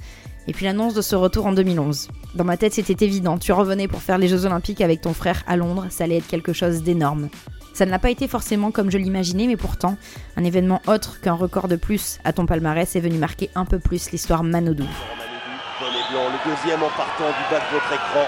et 0.47 0.53
puis 0.53 0.65
l'annonce 0.65 0.93
de 0.93 1.01
ce 1.01 1.15
retour 1.15 1.47
en 1.47 1.51
2011. 1.51 2.09
Dans 2.35 2.43
ma 2.43 2.57
tête, 2.57 2.73
c'était 2.73 3.03
évident, 3.03 3.39
tu 3.39 3.51
revenais 3.53 3.87
pour 3.87 4.03
faire 4.03 4.19
les 4.19 4.27
Jeux 4.27 4.45
Olympiques 4.45 4.81
avec 4.81 5.01
ton 5.01 5.15
frère 5.15 5.43
à 5.47 5.55
Londres, 5.55 5.87
ça 5.89 6.03
allait 6.03 6.17
être 6.17 6.27
quelque 6.27 6.53
chose 6.53 6.83
d'énorme. 6.83 7.29
Ça 7.73 7.87
ne 7.87 7.91
l'a 7.91 7.97
pas 7.97 8.11
été 8.11 8.27
forcément 8.27 8.69
comme 8.69 8.91
je 8.91 8.99
l'imaginais, 8.99 9.47
mais 9.47 9.57
pourtant, 9.57 9.97
un 10.37 10.43
événement 10.43 10.81
autre 10.85 11.19
qu'un 11.19 11.33
record 11.33 11.67
de 11.67 11.75
plus 11.75 12.19
à 12.23 12.33
ton 12.33 12.45
palmarès 12.45 12.95
est 12.95 12.99
venu 12.99 13.17
marquer 13.17 13.49
un 13.55 13.65
peu 13.65 13.79
plus 13.79 14.11
l'histoire 14.11 14.43
Manodou. 14.43 14.85
Le 15.81 16.49
deuxième 16.49 16.83
en 16.83 16.89
partant 16.89 17.27
du 17.27 17.43
bas 17.49 17.59
de 17.59 17.73
votre 17.73 17.93
écran. 17.93 18.27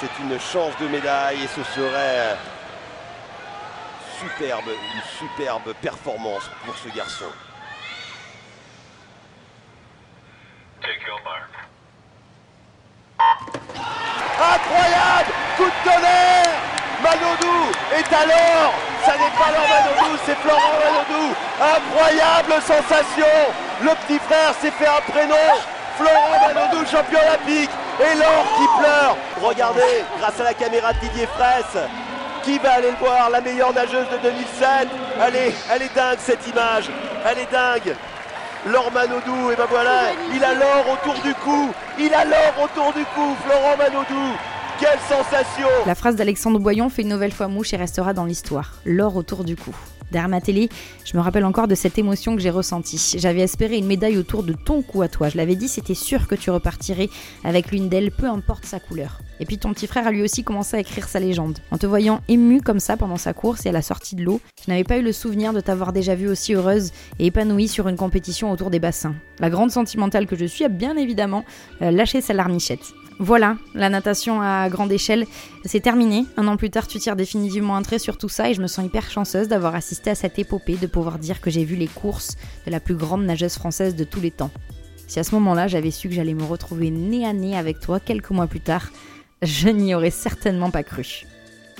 C'est 0.00 0.22
une 0.22 0.38
chance 0.38 0.72
de 0.80 0.88
médaille 0.88 1.38
et 1.44 1.46
ce 1.46 1.62
serait 1.62 2.36
superbe, 4.20 4.68
une 4.68 5.02
superbe 5.18 5.74
performance 5.80 6.50
pour 6.64 6.76
ce 6.76 6.88
garçon. 6.88 7.26
Incroyable! 14.40 15.30
Coup 15.56 15.64
de 15.64 15.90
tonnerre! 15.90 16.74
Manodou 17.02 17.72
est 17.92 18.12
alors 18.12 18.74
Ça 19.04 19.12
n'est 19.12 19.36
pas 19.36 19.50
Laure 19.52 19.68
Manodou, 19.68 20.18
c'est 20.24 20.36
Florent 20.36 20.72
Manodou. 20.82 21.34
Incroyable 21.60 22.62
sensation! 22.62 23.26
Le 23.82 23.90
petit 24.06 24.18
frère 24.18 24.54
s'est 24.60 24.70
fait 24.70 24.86
un 24.86 25.00
prénom. 25.12 25.34
Florent 25.96 26.54
Manodou, 26.54 26.86
champion 26.86 27.20
olympique. 27.20 27.70
Et 28.00 28.14
Laure 28.16 28.46
qui 28.56 28.80
pleure. 28.80 29.16
Regardez, 29.40 30.04
grâce 30.18 30.40
à 30.40 30.44
la 30.44 30.54
caméra 30.54 30.92
de 30.92 30.98
Didier 31.00 31.26
Fraisse 31.26 31.78
qui 32.44 32.58
va 32.58 32.74
aller 32.74 32.90
le 32.90 32.96
voir 32.96 33.30
La 33.30 33.40
meilleure 33.40 33.72
nageuse 33.72 34.06
de 34.12 34.18
2007 34.22 34.88
Elle 35.26 35.36
est, 35.36 35.54
elle 35.72 35.82
est 35.82 35.94
dingue 35.94 36.18
cette 36.18 36.46
image 36.46 36.90
Elle 37.24 37.38
est 37.38 37.50
dingue. 37.50 37.96
Laure 38.66 38.90
Manodou, 38.92 39.50
et 39.50 39.56
ben 39.56 39.66
voilà, 39.68 40.04
il 40.34 40.42
a 40.42 40.54
l'or 40.54 40.86
autour 40.94 41.22
du 41.22 41.34
cou. 41.34 41.70
Il 41.98 42.14
a 42.14 42.24
l'or 42.24 42.64
autour 42.64 42.94
du 42.94 43.04
cou, 43.14 43.36
Florent 43.44 43.76
Manodou. 43.76 44.38
Quelle 44.80 44.98
sensation 45.00 45.68
La 45.84 45.94
phrase 45.94 46.16
d'Alexandre 46.16 46.58
Boyon 46.58 46.88
fait 46.88 47.02
une 47.02 47.08
nouvelle 47.08 47.32
fois 47.32 47.48
mouche 47.48 47.74
et 47.74 47.76
restera 47.76 48.14
dans 48.14 48.24
l'histoire. 48.24 48.72
L'or 48.86 49.16
autour 49.16 49.44
du 49.44 49.54
cou. 49.54 49.74
Derrière 50.14 50.28
ma 50.28 50.40
télé, 50.40 50.68
je 51.04 51.16
me 51.16 51.20
rappelle 51.20 51.44
encore 51.44 51.66
de 51.66 51.74
cette 51.74 51.98
émotion 51.98 52.36
que 52.36 52.40
j'ai 52.40 52.48
ressentie. 52.50 53.16
J'avais 53.18 53.40
espéré 53.40 53.78
une 53.78 53.86
médaille 53.86 54.16
autour 54.16 54.44
de 54.44 54.52
ton 54.52 54.80
cou 54.80 55.02
à 55.02 55.08
toi. 55.08 55.28
Je 55.28 55.36
l'avais 55.36 55.56
dit, 55.56 55.66
c'était 55.66 55.94
sûr 55.94 56.28
que 56.28 56.36
tu 56.36 56.52
repartirais 56.52 57.08
avec 57.42 57.72
l'une 57.72 57.88
d'elles, 57.88 58.12
peu 58.12 58.26
importe 58.26 58.64
sa 58.64 58.78
couleur. 58.78 59.18
Et 59.40 59.44
puis 59.44 59.58
ton 59.58 59.72
petit 59.72 59.88
frère 59.88 60.06
a 60.06 60.12
lui 60.12 60.22
aussi 60.22 60.44
commencé 60.44 60.76
à 60.76 60.78
écrire 60.78 61.08
sa 61.08 61.18
légende. 61.18 61.58
En 61.72 61.78
te 61.78 61.86
voyant 61.86 62.20
émue 62.28 62.60
comme 62.60 62.78
ça 62.78 62.96
pendant 62.96 63.16
sa 63.16 63.32
course 63.32 63.66
et 63.66 63.70
à 63.70 63.72
la 63.72 63.82
sortie 63.82 64.14
de 64.14 64.22
l'eau, 64.22 64.40
je 64.64 64.70
n'avais 64.70 64.84
pas 64.84 64.98
eu 64.98 65.02
le 65.02 65.12
souvenir 65.12 65.52
de 65.52 65.58
t'avoir 65.58 65.92
déjà 65.92 66.14
vue 66.14 66.28
aussi 66.28 66.54
heureuse 66.54 66.92
et 67.18 67.26
épanouie 67.26 67.66
sur 67.66 67.88
une 67.88 67.96
compétition 67.96 68.52
autour 68.52 68.70
des 68.70 68.78
bassins. 68.78 69.16
La 69.40 69.50
grande 69.50 69.72
sentimentale 69.72 70.28
que 70.28 70.36
je 70.36 70.44
suis 70.44 70.64
a 70.64 70.68
bien 70.68 70.96
évidemment 70.96 71.44
euh, 71.82 71.90
lâché 71.90 72.20
sa 72.20 72.34
larmichette. 72.34 72.94
Voilà, 73.20 73.56
la 73.74 73.88
natation 73.88 74.42
à 74.42 74.68
grande 74.68 74.90
échelle, 74.90 75.26
c'est 75.64 75.80
terminé. 75.80 76.26
Un 76.36 76.48
an 76.48 76.56
plus 76.56 76.70
tard, 76.70 76.88
tu 76.88 76.98
tires 76.98 77.14
définitivement 77.14 77.76
un 77.76 77.82
trait 77.82 78.00
sur 78.00 78.18
tout 78.18 78.28
ça 78.28 78.50
et 78.50 78.54
je 78.54 78.60
me 78.60 78.66
sens 78.66 78.84
hyper 78.84 79.08
chanceuse 79.08 79.46
d'avoir 79.46 79.76
assisté 79.76 80.10
à 80.10 80.16
cette 80.16 80.38
épopée, 80.38 80.76
de 80.76 80.88
pouvoir 80.88 81.18
dire 81.20 81.40
que 81.40 81.48
j'ai 81.48 81.64
vu 81.64 81.76
les 81.76 81.86
courses 81.86 82.36
de 82.66 82.72
la 82.72 82.80
plus 82.80 82.96
grande 82.96 83.24
nageuse 83.24 83.54
française 83.54 83.94
de 83.94 84.02
tous 84.02 84.20
les 84.20 84.32
temps. 84.32 84.50
Si 85.06 85.20
à 85.20 85.24
ce 85.24 85.34
moment-là, 85.36 85.68
j'avais 85.68 85.92
su 85.92 86.08
que 86.08 86.14
j'allais 86.14 86.34
me 86.34 86.42
retrouver 86.42 86.90
nez 86.90 87.24
à 87.24 87.32
nez 87.32 87.56
avec 87.56 87.78
toi 87.78 88.00
quelques 88.00 88.30
mois 88.30 88.48
plus 88.48 88.60
tard, 88.60 88.90
je 89.42 89.68
n'y 89.68 89.94
aurais 89.94 90.10
certainement 90.10 90.70
pas 90.70 90.82
cru. 90.82 91.24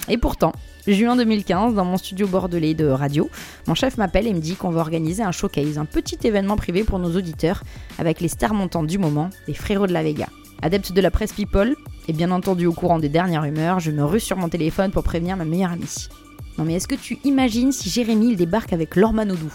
Et 0.08 0.18
pourtant, 0.18 0.52
juin 0.86 1.16
2015, 1.16 1.74
dans 1.74 1.84
mon 1.84 1.96
studio 1.96 2.28
bordelais 2.28 2.74
de 2.74 2.86
radio, 2.86 3.28
mon 3.66 3.74
chef 3.74 3.96
m'appelle 3.96 4.28
et 4.28 4.34
me 4.34 4.40
dit 4.40 4.54
qu'on 4.54 4.70
va 4.70 4.82
organiser 4.82 5.24
un 5.24 5.32
showcase, 5.32 5.78
un 5.78 5.84
petit 5.84 6.18
événement 6.22 6.56
privé 6.56 6.84
pour 6.84 7.00
nos 7.00 7.16
auditeurs, 7.16 7.64
avec 7.98 8.20
les 8.20 8.28
stars 8.28 8.54
montantes 8.54 8.86
du 8.86 8.98
moment, 8.98 9.30
les 9.48 9.54
frérots 9.54 9.88
de 9.88 9.92
la 9.92 10.04
Vega. 10.04 10.28
Adepte 10.62 10.92
de 10.92 11.00
la 11.00 11.10
presse 11.10 11.32
people, 11.32 11.76
et 12.08 12.12
bien 12.12 12.30
entendu 12.30 12.66
au 12.66 12.72
courant 12.72 12.98
des 12.98 13.08
dernières 13.08 13.42
rumeurs, 13.42 13.80
je 13.80 13.90
me 13.90 14.04
rue 14.04 14.20
sur 14.20 14.36
mon 14.36 14.48
téléphone 14.48 14.90
pour 14.90 15.02
prévenir 15.02 15.36
ma 15.36 15.44
meilleure 15.44 15.72
amie. 15.72 16.08
Non 16.58 16.64
mais 16.64 16.74
est-ce 16.74 16.88
que 16.88 16.94
tu 16.94 17.18
imagines 17.24 17.72
si 17.72 17.90
Jérémy 17.90 18.30
il 18.30 18.36
débarque 18.36 18.72
avec 18.72 18.96
Lormanodou 18.96 19.52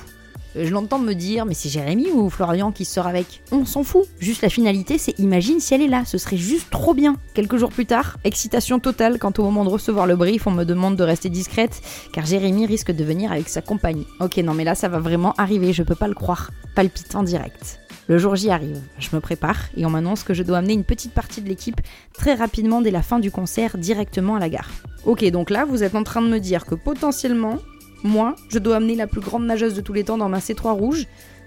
euh, 0.55 0.65
je 0.65 0.71
l'entends 0.71 0.99
me 0.99 1.13
dire, 1.13 1.45
mais 1.45 1.53
c'est 1.53 1.69
Jérémy 1.69 2.11
ou 2.11 2.29
Florian 2.29 2.71
qui 2.71 2.85
sort 2.85 3.07
avec? 3.07 3.43
On 3.51 3.65
s'en 3.65 3.83
fout. 3.83 4.07
Juste 4.19 4.41
la 4.41 4.49
finalité, 4.49 4.97
c'est 4.97 5.17
imagine 5.19 5.59
si 5.59 5.73
elle 5.73 5.81
est 5.81 5.87
là, 5.87 6.05
ce 6.05 6.17
serait 6.17 6.37
juste 6.37 6.69
trop 6.71 6.93
bien. 6.93 7.17
Quelques 7.33 7.57
jours 7.57 7.69
plus 7.69 7.85
tard, 7.85 8.17
excitation 8.23 8.79
totale 8.79 9.19
quand 9.19 9.37
au 9.39 9.43
moment 9.43 9.63
de 9.63 9.69
recevoir 9.69 10.07
le 10.07 10.15
brief, 10.15 10.47
on 10.47 10.51
me 10.51 10.63
demande 10.63 10.95
de 10.95 11.03
rester 11.03 11.29
discrète, 11.29 11.81
car 12.13 12.25
Jérémy 12.25 12.65
risque 12.65 12.91
de 12.91 13.03
venir 13.03 13.31
avec 13.31 13.47
sa 13.47 13.61
compagne. 13.61 14.05
Ok, 14.19 14.37
non 14.37 14.53
mais 14.53 14.63
là 14.63 14.75
ça 14.75 14.87
va 14.87 14.99
vraiment 14.99 15.33
arriver, 15.37 15.71
je 15.71 15.83
peux 15.83 15.95
pas 15.95 16.07
le 16.07 16.15
croire. 16.15 16.51
Palpitant 16.75 17.23
direct. 17.23 17.79
Le 18.09 18.17
jour 18.17 18.35
J 18.35 18.49
arrive, 18.49 18.81
je 18.97 19.09
me 19.13 19.21
prépare 19.21 19.67
et 19.77 19.85
on 19.85 19.91
m'annonce 19.91 20.23
que 20.23 20.33
je 20.33 20.41
dois 20.41 20.57
amener 20.57 20.73
une 20.73 20.83
petite 20.83 21.13
partie 21.13 21.43
de 21.43 21.47
l'équipe 21.47 21.79
très 22.11 22.33
rapidement 22.33 22.81
dès 22.81 22.89
la 22.89 23.03
fin 23.03 23.19
du 23.19 23.29
concert 23.29 23.77
directement 23.77 24.35
à 24.35 24.39
la 24.39 24.49
gare. 24.49 24.71
Ok, 25.05 25.23
donc 25.25 25.51
là 25.51 25.63
vous 25.63 25.83
êtes 25.83 25.93
en 25.93 26.01
train 26.01 26.23
de 26.23 26.27
me 26.27 26.39
dire 26.39 26.65
que 26.65 26.73
potentiellement, 26.73 27.59
moi, 28.03 28.35
je 28.49 28.57
dois 28.57 28.77
amener 28.77 28.95
la 28.95 29.05
plus 29.05 29.21
grande 29.21 29.45
nageuse 29.45 29.75
de 29.75 29.81
tous 29.81 29.93
les 29.93 30.03
temps 30.03 30.17
dans 30.17 30.27
ma 30.27 30.39
C3 30.39 30.71
rouge, 30.71 31.05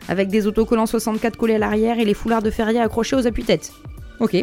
avec 0.09 0.29
des 0.29 0.47
autocollants 0.47 0.87
64 0.87 1.37
collés 1.37 1.57
à 1.57 1.59
l'arrière 1.59 1.99
et 1.99 2.05
les 2.05 2.15
foulards 2.15 2.43
de 2.43 2.51
ferrier 2.51 2.79
accrochés 2.79 3.17
aux 3.17 3.27
appuis-têtes. 3.27 3.73
Ok, 4.21 4.37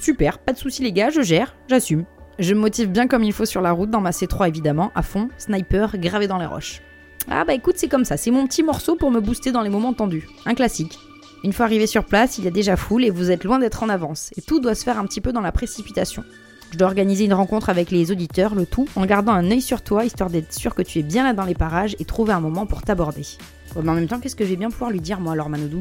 super, 0.00 0.40
pas 0.40 0.52
de 0.52 0.58
soucis 0.58 0.82
les 0.82 0.92
gars, 0.92 1.10
je 1.10 1.20
gère, 1.20 1.54
j'assume. 1.68 2.04
Je 2.40 2.52
me 2.52 2.58
motive 2.58 2.90
bien 2.90 3.06
comme 3.06 3.22
il 3.22 3.32
faut 3.32 3.44
sur 3.44 3.60
la 3.60 3.70
route, 3.70 3.90
dans 3.90 4.00
ma 4.00 4.10
C3 4.10 4.48
évidemment, 4.48 4.90
à 4.96 5.02
fond, 5.02 5.28
sniper, 5.38 5.98
gravé 5.98 6.26
dans 6.26 6.38
les 6.38 6.46
roches. 6.46 6.82
Ah 7.30 7.44
bah 7.44 7.54
écoute, 7.54 7.76
c'est 7.76 7.86
comme 7.86 8.04
ça, 8.04 8.16
c'est 8.16 8.32
mon 8.32 8.48
petit 8.48 8.64
morceau 8.64 8.96
pour 8.96 9.12
me 9.12 9.20
booster 9.20 9.52
dans 9.52 9.62
les 9.62 9.70
moments 9.70 9.92
tendus. 9.92 10.26
Un 10.46 10.54
classique. 10.54 10.98
Une 11.42 11.54
fois 11.54 11.64
arrivé 11.64 11.86
sur 11.86 12.04
place, 12.04 12.36
il 12.36 12.44
y 12.44 12.48
a 12.48 12.50
déjà 12.50 12.76
foule 12.76 13.04
et 13.04 13.10
vous 13.10 13.30
êtes 13.30 13.44
loin 13.44 13.58
d'être 13.58 13.82
en 13.82 13.88
avance. 13.88 14.30
Et 14.36 14.42
tout 14.42 14.60
doit 14.60 14.74
se 14.74 14.84
faire 14.84 14.98
un 14.98 15.06
petit 15.06 15.22
peu 15.22 15.32
dans 15.32 15.40
la 15.40 15.52
précipitation. 15.52 16.22
Je 16.70 16.76
dois 16.76 16.88
organiser 16.88 17.24
une 17.24 17.32
rencontre 17.32 17.70
avec 17.70 17.90
les 17.90 18.12
auditeurs, 18.12 18.54
le 18.54 18.66
tout 18.66 18.86
en 18.94 19.06
gardant 19.06 19.32
un 19.32 19.50
œil 19.50 19.62
sur 19.62 19.82
toi, 19.82 20.04
histoire 20.04 20.28
d'être 20.28 20.52
sûr 20.52 20.74
que 20.74 20.82
tu 20.82 20.98
es 20.98 21.02
bien 21.02 21.24
là 21.24 21.32
dans 21.32 21.44
les 21.44 21.54
parages 21.54 21.96
et 21.98 22.04
trouver 22.04 22.34
un 22.34 22.40
moment 22.40 22.66
pour 22.66 22.82
t'aborder. 22.82 23.26
mais 23.74 23.88
en 23.88 23.94
même 23.94 24.06
temps, 24.06 24.20
qu'est-ce 24.20 24.36
que 24.36 24.44
je 24.44 24.50
vais 24.50 24.56
bien 24.56 24.70
pouvoir 24.70 24.90
lui 24.90 25.00
dire, 25.00 25.18
moi, 25.18 25.32
alors, 25.32 25.48
Manodou? 25.48 25.80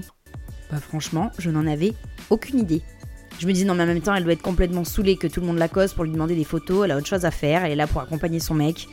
Bah, 0.71 0.77
franchement, 0.79 1.29
je 1.37 1.49
n'en 1.49 1.67
avais 1.67 1.93
aucune 2.29 2.59
idée. 2.59 2.81
Je 3.39 3.45
me 3.45 3.51
dis, 3.51 3.65
non, 3.65 3.75
mais 3.75 3.83
en 3.83 3.87
même 3.87 4.01
temps, 4.01 4.15
elle 4.15 4.23
doit 4.23 4.33
être 4.33 4.41
complètement 4.41 4.85
saoulée 4.85 5.17
que 5.17 5.27
tout 5.27 5.41
le 5.41 5.47
monde 5.47 5.57
la 5.57 5.67
cause 5.67 5.93
pour 5.93 6.05
lui 6.05 6.11
demander 6.11 6.35
des 6.35 6.43
photos, 6.45 6.85
elle 6.85 6.91
a 6.91 6.97
autre 6.97 7.07
chose 7.07 7.25
à 7.25 7.31
faire, 7.31 7.65
elle 7.65 7.71
est 7.71 7.75
là 7.75 7.87
pour 7.87 8.01
accompagner 8.01 8.39
son 8.39 8.53
mec. 8.53 8.87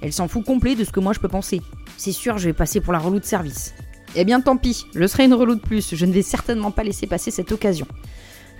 Elle 0.00 0.12
s'en 0.12 0.28
fout 0.28 0.44
complet 0.44 0.74
de 0.76 0.84
ce 0.84 0.90
que 0.92 1.00
moi 1.00 1.12
je 1.12 1.20
peux 1.20 1.28
penser. 1.28 1.60
C'est 1.96 2.12
sûr, 2.12 2.38
je 2.38 2.46
vais 2.46 2.52
passer 2.52 2.80
pour 2.80 2.92
la 2.92 2.98
relou 2.98 3.20
de 3.20 3.24
service. 3.24 3.74
Eh 4.14 4.24
bien 4.24 4.40
tant 4.40 4.56
pis, 4.56 4.86
je 4.94 5.06
serai 5.06 5.24
une 5.24 5.34
relou 5.34 5.54
de 5.54 5.60
plus, 5.60 5.94
je 5.94 6.06
ne 6.06 6.12
vais 6.12 6.22
certainement 6.22 6.70
pas 6.70 6.84
laisser 6.84 7.06
passer 7.06 7.30
cette 7.30 7.52
occasion. 7.52 7.86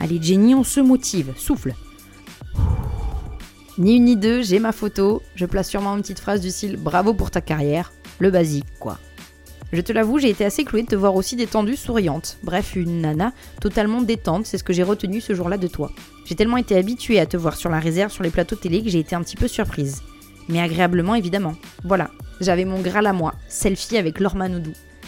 Allez 0.01 0.19
Jenny, 0.21 0.55
on 0.55 0.65
se 0.65 0.81
motive, 0.81 1.33
souffle. 1.37 1.75
Ni 3.79 3.97
une 3.97 4.05
ni 4.05 4.17
deux, 4.17 4.43
j'ai 4.43 4.59
ma 4.59 4.73
photo, 4.73 5.23
je 5.35 5.47
place 5.47 5.69
sûrement 5.69 5.95
une 5.95 6.03
petite 6.03 6.21
phrase 6.21 6.41
du 6.41 6.51
style 6.51 6.77
bravo 6.77 7.15
pour 7.15 7.31
ta 7.31 7.41
carrière, 7.41 7.93
le 8.19 8.31
basique 8.31 8.67
quoi. 8.79 8.99
Je 9.73 9.81
te 9.81 9.93
l'avoue, 9.93 10.19
j'ai 10.19 10.29
été 10.29 10.45
assez 10.45 10.65
clouée 10.65 10.83
de 10.83 10.89
te 10.89 10.95
voir 10.95 11.15
aussi 11.15 11.35
détendue, 11.35 11.77
souriante. 11.77 12.37
Bref, 12.43 12.77
une 12.77 13.01
nana 13.01 13.33
totalement 13.59 14.03
détente, 14.03 14.45
c'est 14.45 14.59
ce 14.59 14.65
que 14.65 14.75
j'ai 14.75 14.83
retenu 14.83 15.23
ce 15.23 15.35
jour-là 15.35 15.57
de 15.57 15.67
toi. 15.67 15.91
J'ai 16.27 16.35
tellement 16.35 16.59
été 16.59 16.77
habituée 16.77 17.19
à 17.19 17.25
te 17.25 17.39
voir 17.39 17.57
sur 17.57 17.71
la 17.71 17.81
réserve 17.81 18.13
sur 18.13 18.23
les 18.23 18.31
plateaux 18.31 18.57
télé 18.57 18.83
que 18.83 18.91
j'ai 18.91 18.99
été 18.99 19.15
un 19.15 19.23
petit 19.23 19.37
peu 19.37 19.49
surprise. 19.49 20.03
Mais 20.49 20.61
agréablement 20.61 21.15
évidemment. 21.15 21.55
Voilà, 21.85 22.11
j'avais 22.41 22.67
mon 22.67 22.83
graal 22.83 23.07
à 23.07 23.15
moi, 23.15 23.35
selfie 23.49 23.97
avec 23.97 24.21
Laure. 24.21 24.37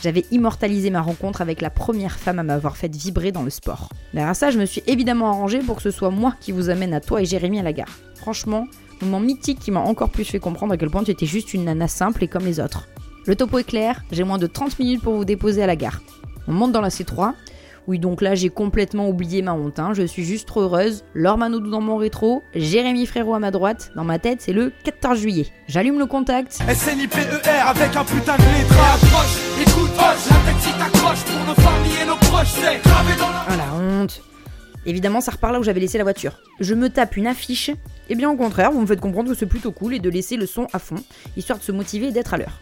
J'avais 0.04 0.26
immortalisé 0.30 0.90
ma 0.90 1.00
rencontre 1.00 1.40
avec 1.40 1.62
la 1.62 1.70
première 1.70 2.18
femme 2.18 2.38
à 2.38 2.42
m'avoir 2.42 2.76
fait 2.76 2.94
vibrer 2.94 3.32
dans 3.32 3.42
le 3.42 3.48
sport. 3.48 3.88
Derrière 4.12 4.36
ça, 4.36 4.50
je 4.50 4.58
me 4.58 4.66
suis 4.66 4.82
évidemment 4.86 5.30
arrangé 5.30 5.60
pour 5.60 5.76
que 5.76 5.82
ce 5.82 5.90
soit 5.90 6.10
moi 6.10 6.34
qui 6.42 6.52
vous 6.52 6.68
amène 6.68 6.92
à 6.92 7.00
toi 7.00 7.22
et 7.22 7.24
Jérémy 7.24 7.58
à 7.58 7.62
la 7.62 7.72
gare. 7.72 7.88
Franchement, 8.14 8.68
moment 9.00 9.18
mythique 9.18 9.60
qui 9.60 9.70
m'a 9.70 9.80
encore 9.80 10.10
plus 10.10 10.26
fait 10.26 10.40
comprendre 10.40 10.74
à 10.74 10.76
quel 10.76 10.90
point 10.90 11.04
tu 11.04 11.10
étais 11.10 11.24
juste 11.24 11.54
une 11.54 11.64
nana 11.64 11.88
simple 11.88 12.22
et 12.22 12.28
comme 12.28 12.44
les 12.44 12.60
autres. 12.60 12.86
Le 13.24 13.34
topo 13.34 13.56
est 13.56 13.64
clair, 13.64 14.04
j'ai 14.12 14.24
moins 14.24 14.36
de 14.36 14.46
30 14.46 14.78
minutes 14.78 15.00
pour 15.00 15.14
vous 15.14 15.24
déposer 15.24 15.62
à 15.62 15.66
la 15.66 15.74
gare. 15.74 16.02
On 16.48 16.52
monte 16.52 16.72
dans 16.72 16.82
la 16.82 16.90
C3, 16.90 17.32
oui, 17.86 17.98
donc 17.98 18.22
là, 18.22 18.34
j'ai 18.34 18.48
complètement 18.48 19.08
oublié 19.08 19.42
ma 19.42 19.52
honte. 19.52 19.78
Hein. 19.78 19.92
Je 19.92 20.04
suis 20.04 20.24
juste 20.24 20.48
trop 20.48 20.62
heureuse. 20.62 21.04
Laure 21.12 21.36
Manodou 21.36 21.70
dans 21.70 21.82
mon 21.82 21.96
rétro, 21.96 22.42
Jérémy 22.54 23.04
Frérot 23.04 23.34
à 23.34 23.38
ma 23.38 23.50
droite. 23.50 23.92
Dans 23.94 24.04
ma 24.04 24.18
tête, 24.18 24.40
c'est 24.40 24.54
le 24.54 24.72
14 24.84 25.18
juillet. 25.18 25.46
J'allume 25.68 25.98
le 25.98 26.06
contact. 26.06 26.52
SNIPER 26.52 27.20
avec 27.66 27.94
un 27.94 28.04
putain 28.04 28.36
de 28.36 29.62
écoute, 29.62 29.90
la 29.98 30.52
petite 30.52 30.80
accroche 30.80 31.24
pour 31.24 31.44
nos 31.46 31.54
familles 31.54 32.02
et 32.02 32.06
nos 32.06 32.16
proches. 32.16 32.52
C'est 32.54 32.82
gravé 32.82 33.12
dans 33.18 33.28
la... 33.28 33.44
Ah 33.48 33.56
la 33.56 33.74
honte. 33.74 34.22
Évidemment, 34.86 35.20
ça 35.20 35.32
repart 35.32 35.52
là 35.52 35.60
où 35.60 35.62
j'avais 35.62 35.80
laissé 35.80 35.98
la 35.98 36.04
voiture. 36.04 36.38
Je 36.60 36.74
me 36.74 36.88
tape 36.88 37.18
une 37.18 37.26
affiche. 37.26 37.68
Et 37.68 38.12
eh 38.12 38.14
bien 38.16 38.30
au 38.30 38.36
contraire, 38.36 38.70
vous 38.70 38.80
me 38.80 38.86
faites 38.86 39.00
comprendre 39.00 39.30
que 39.30 39.34
c'est 39.34 39.46
plutôt 39.46 39.72
cool 39.72 39.94
et 39.94 39.98
de 39.98 40.10
laisser 40.10 40.36
le 40.36 40.44
son 40.44 40.66
à 40.74 40.78
fond, 40.78 40.96
histoire 41.38 41.58
de 41.58 41.64
se 41.64 41.72
motiver 41.72 42.08
et 42.08 42.12
d'être 42.12 42.34
à 42.34 42.36
l'heure. 42.36 42.60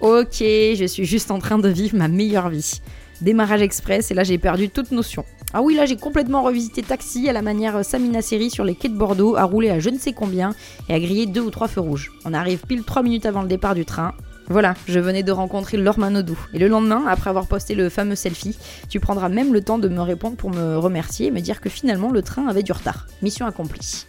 ok, 0.00 0.36
je 0.38 0.84
suis 0.86 1.06
juste 1.06 1.30
en 1.30 1.38
train 1.38 1.58
de 1.58 1.68
vivre 1.70 1.96
ma 1.96 2.08
meilleure 2.08 2.50
vie 2.50 2.82
démarrage 3.22 3.62
express, 3.62 4.10
et 4.10 4.14
là 4.14 4.24
j'ai 4.24 4.38
perdu 4.38 4.68
toute 4.68 4.90
notion. 4.90 5.24
Ah 5.54 5.62
oui, 5.62 5.74
là 5.74 5.86
j'ai 5.86 5.96
complètement 5.96 6.42
revisité 6.42 6.82
taxi 6.82 7.28
à 7.28 7.32
la 7.32 7.42
manière 7.42 7.84
Samina 7.84 8.22
Seri 8.22 8.50
sur 8.50 8.64
les 8.64 8.74
quais 8.74 8.88
de 8.88 8.96
Bordeaux, 8.96 9.36
à 9.36 9.44
rouler 9.44 9.70
à 9.70 9.78
je 9.78 9.90
ne 9.90 9.98
sais 9.98 10.12
combien 10.12 10.54
et 10.88 10.94
à 10.94 11.00
griller 11.00 11.26
deux 11.26 11.40
ou 11.40 11.50
trois 11.50 11.68
feux 11.68 11.80
rouges. 11.80 12.12
On 12.24 12.34
arrive 12.34 12.62
pile 12.66 12.84
trois 12.84 13.02
minutes 13.02 13.26
avant 13.26 13.42
le 13.42 13.48
départ 13.48 13.74
du 13.74 13.84
train. 13.84 14.12
Voilà, 14.48 14.74
je 14.88 14.98
venais 14.98 15.22
de 15.22 15.32
rencontrer 15.32 15.76
Laure 15.76 15.98
Manodou. 15.98 16.36
Et 16.52 16.58
le 16.58 16.68
lendemain, 16.68 17.04
après 17.06 17.30
avoir 17.30 17.46
posté 17.46 17.74
le 17.74 17.88
fameux 17.88 18.16
selfie, 18.16 18.58
tu 18.88 18.98
prendras 18.98 19.28
même 19.28 19.52
le 19.52 19.62
temps 19.62 19.78
de 19.78 19.88
me 19.88 20.00
répondre 20.00 20.36
pour 20.36 20.50
me 20.50 20.76
remercier 20.76 21.28
et 21.28 21.30
me 21.30 21.40
dire 21.40 21.60
que 21.60 21.70
finalement 21.70 22.10
le 22.10 22.22
train 22.22 22.48
avait 22.48 22.64
du 22.64 22.72
retard. 22.72 23.06
Mission 23.22 23.46
accomplie. 23.46 24.06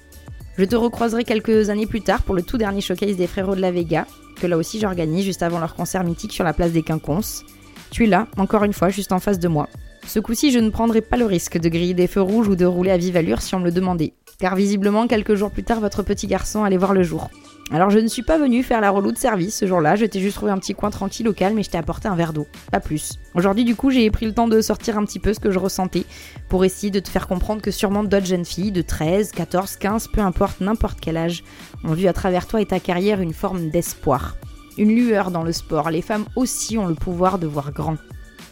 Je 0.57 0.65
te 0.65 0.75
recroiserai 0.75 1.23
quelques 1.23 1.69
années 1.69 1.87
plus 1.87 2.01
tard 2.01 2.23
pour 2.23 2.35
le 2.35 2.41
tout 2.41 2.57
dernier 2.57 2.81
showcase 2.81 3.15
des 3.15 3.27
Frérots 3.27 3.55
de 3.55 3.61
la 3.61 3.71
Vega, 3.71 4.05
que 4.39 4.47
là 4.47 4.57
aussi 4.57 4.79
j'organise 4.79 5.25
juste 5.25 5.43
avant 5.43 5.59
leur 5.59 5.75
concert 5.75 6.03
mythique 6.03 6.33
sur 6.33 6.43
la 6.43 6.53
place 6.53 6.71
des 6.71 6.83
Quinconces. 6.83 7.43
Tu 7.93 8.05
es 8.05 8.07
là, 8.07 8.27
encore 8.37 8.63
une 8.63 8.73
fois, 8.73 8.89
juste 8.89 9.11
en 9.11 9.19
face 9.19 9.37
de 9.37 9.47
moi. 9.47 9.69
Ce 10.07 10.19
coup-ci, 10.19 10.51
je 10.51 10.57
ne 10.57 10.71
prendrai 10.71 11.01
pas 11.01 11.15
le 11.15 11.27
risque 11.27 11.59
de 11.59 11.69
griller 11.69 11.93
des 11.93 12.07
feux 12.07 12.23
rouges 12.23 12.47
ou 12.47 12.55
de 12.55 12.65
rouler 12.65 12.89
à 12.89 12.97
vive 12.97 13.15
allure 13.15 13.39
si 13.39 13.53
on 13.53 13.59
me 13.59 13.65
le 13.65 13.71
demandait, 13.71 14.13
car 14.39 14.55
visiblement, 14.55 15.05
quelques 15.05 15.35
jours 15.35 15.51
plus 15.51 15.63
tard, 15.63 15.79
votre 15.79 16.01
petit 16.01 16.25
garçon 16.25 16.63
allait 16.63 16.77
voir 16.77 16.95
le 16.95 17.03
jour. 17.03 17.29
Alors 17.69 17.91
je 17.91 17.99
ne 17.99 18.07
suis 18.07 18.23
pas 18.23 18.39
venu 18.39 18.63
faire 18.63 18.81
la 18.81 18.89
relou 18.89 19.11
de 19.11 19.17
service 19.19 19.55
ce 19.57 19.67
jour-là, 19.67 19.95
je 19.95 20.05
t'ai 20.05 20.19
juste 20.19 20.37
trouvé 20.37 20.51
un 20.51 20.57
petit 20.57 20.73
coin 20.73 20.89
tranquille 20.89 21.27
au 21.27 21.33
calme 21.33 21.59
et 21.59 21.63
je 21.63 21.69
t'ai 21.69 21.77
apporté 21.77 22.07
un 22.07 22.15
verre 22.15 22.33
d'eau, 22.33 22.47
pas 22.71 22.79
plus. 22.79 23.19
Aujourd'hui 23.35 23.63
du 23.63 23.75
coup 23.75 23.91
j'ai 23.91 24.09
pris 24.09 24.25
le 24.25 24.33
temps 24.33 24.47
de 24.47 24.59
sortir 24.59 24.97
un 24.97 25.05
petit 25.05 25.19
peu 25.19 25.33
ce 25.33 25.39
que 25.39 25.51
je 25.51 25.59
ressentais 25.59 26.03
pour 26.49 26.65
essayer 26.65 26.89
de 26.89 26.99
te 26.99 27.09
faire 27.09 27.27
comprendre 27.27 27.61
que 27.61 27.71
sûrement 27.71 28.03
d'autres 28.03 28.25
jeunes 28.25 28.43
filles 28.43 28.71
de 28.71 28.81
13, 28.81 29.31
14, 29.31 29.77
15, 29.77 30.07
peu 30.09 30.21
importe 30.21 30.61
n'importe 30.61 30.99
quel 30.99 31.15
âge, 31.15 31.43
ont 31.83 31.93
vu 31.93 32.07
à 32.07 32.13
travers 32.13 32.47
toi 32.47 32.59
et 32.59 32.65
ta 32.65 32.79
carrière 32.79 33.21
une 33.21 33.33
forme 33.33 33.69
d'espoir. 33.69 34.35
Une 34.77 34.95
lueur 34.95 35.29
dans 35.29 35.43
le 35.43 35.51
sport, 35.51 35.91
les 35.91 36.01
femmes 36.01 36.25
aussi 36.35 36.79
ont 36.79 36.87
le 36.87 36.95
pouvoir 36.95 37.37
de 37.37 37.45
voir 37.45 37.71
grand. 37.71 37.97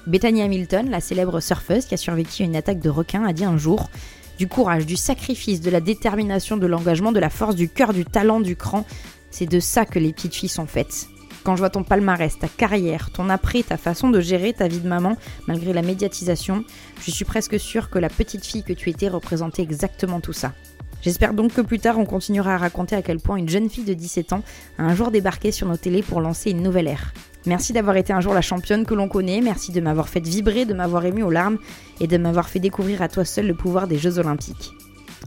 Bethany 0.05 0.43
Hamilton, 0.43 0.89
la 0.89 0.99
célèbre 0.99 1.39
surfeuse 1.39 1.85
qui 1.85 1.95
a 1.95 1.97
survécu 1.97 2.43
à 2.43 2.45
une 2.45 2.55
attaque 2.55 2.79
de 2.79 2.89
requin, 2.89 3.25
a 3.25 3.33
dit 3.33 3.43
un 3.43 3.57
jour 3.57 3.89
Du 4.37 4.47
courage, 4.47 4.85
du 4.85 4.95
sacrifice, 4.95 5.61
de 5.61 5.71
la 5.71 5.81
détermination, 5.81 6.57
de 6.57 6.67
l'engagement, 6.67 7.11
de 7.11 7.19
la 7.19 7.31
force, 7.31 7.55
du 7.55 7.69
cœur, 7.69 7.91
du 7.91 8.05
talent, 8.05 8.39
du 8.39 8.55
cran, 8.55 8.85
c'est 9.31 9.47
de 9.47 9.59
ça 9.59 9.85
que 9.85 9.97
les 9.97 10.13
petites 10.13 10.35
filles 10.35 10.49
sont 10.49 10.67
faites. 10.67 11.07
Quand 11.43 11.55
je 11.55 11.61
vois 11.61 11.71
ton 11.71 11.83
palmarès, 11.83 12.37
ta 12.37 12.47
carrière, 12.47 13.09
ton 13.11 13.29
après, 13.29 13.63
ta 13.63 13.77
façon 13.77 14.11
de 14.11 14.21
gérer 14.21 14.53
ta 14.53 14.67
vie 14.67 14.79
de 14.79 14.87
maman, 14.87 15.17
malgré 15.47 15.73
la 15.73 15.81
médiatisation, 15.81 16.63
je 17.03 17.09
suis 17.09 17.25
presque 17.25 17.59
sûre 17.59 17.89
que 17.89 17.97
la 17.97 18.09
petite 18.09 18.45
fille 18.45 18.63
que 18.63 18.73
tu 18.73 18.89
étais 18.89 19.09
représentait 19.09 19.63
exactement 19.63 20.21
tout 20.21 20.33
ça. 20.33 20.53
J'espère 21.01 21.33
donc 21.33 21.53
que 21.53 21.61
plus 21.61 21.79
tard 21.79 21.97
on 21.97 22.05
continuera 22.05 22.53
à 22.53 22.57
raconter 22.57 22.95
à 22.95 23.01
quel 23.01 23.19
point 23.19 23.37
une 23.37 23.49
jeune 23.49 23.69
fille 23.69 23.83
de 23.83 23.93
17 23.93 24.33
ans 24.33 24.43
a 24.77 24.83
un 24.83 24.93
jour 24.93 25.09
débarqué 25.09 25.51
sur 25.51 25.67
nos 25.67 25.77
télés 25.77 26.03
pour 26.03 26.21
lancer 26.21 26.51
une 26.51 26.61
nouvelle 26.61 26.87
ère. 26.87 27.13
Merci 27.47 27.73
d'avoir 27.73 27.95
été 27.95 28.13
un 28.13 28.21
jour 28.21 28.35
la 28.35 28.41
championne 28.41 28.85
que 28.85 28.93
l'on 28.93 29.07
connaît, 29.07 29.41
merci 29.41 29.71
de 29.71 29.81
m'avoir 29.81 30.09
fait 30.09 30.19
vibrer, 30.19 30.65
de 30.65 30.75
m'avoir 30.75 31.03
ému 31.05 31.23
aux 31.23 31.31
larmes 31.31 31.57
et 31.99 32.05
de 32.05 32.17
m'avoir 32.17 32.49
fait 32.49 32.59
découvrir 32.59 33.01
à 33.01 33.09
toi 33.09 33.25
seul 33.25 33.47
le 33.47 33.55
pouvoir 33.55 33.87
des 33.87 33.97
Jeux 33.97 34.19
Olympiques. 34.19 34.71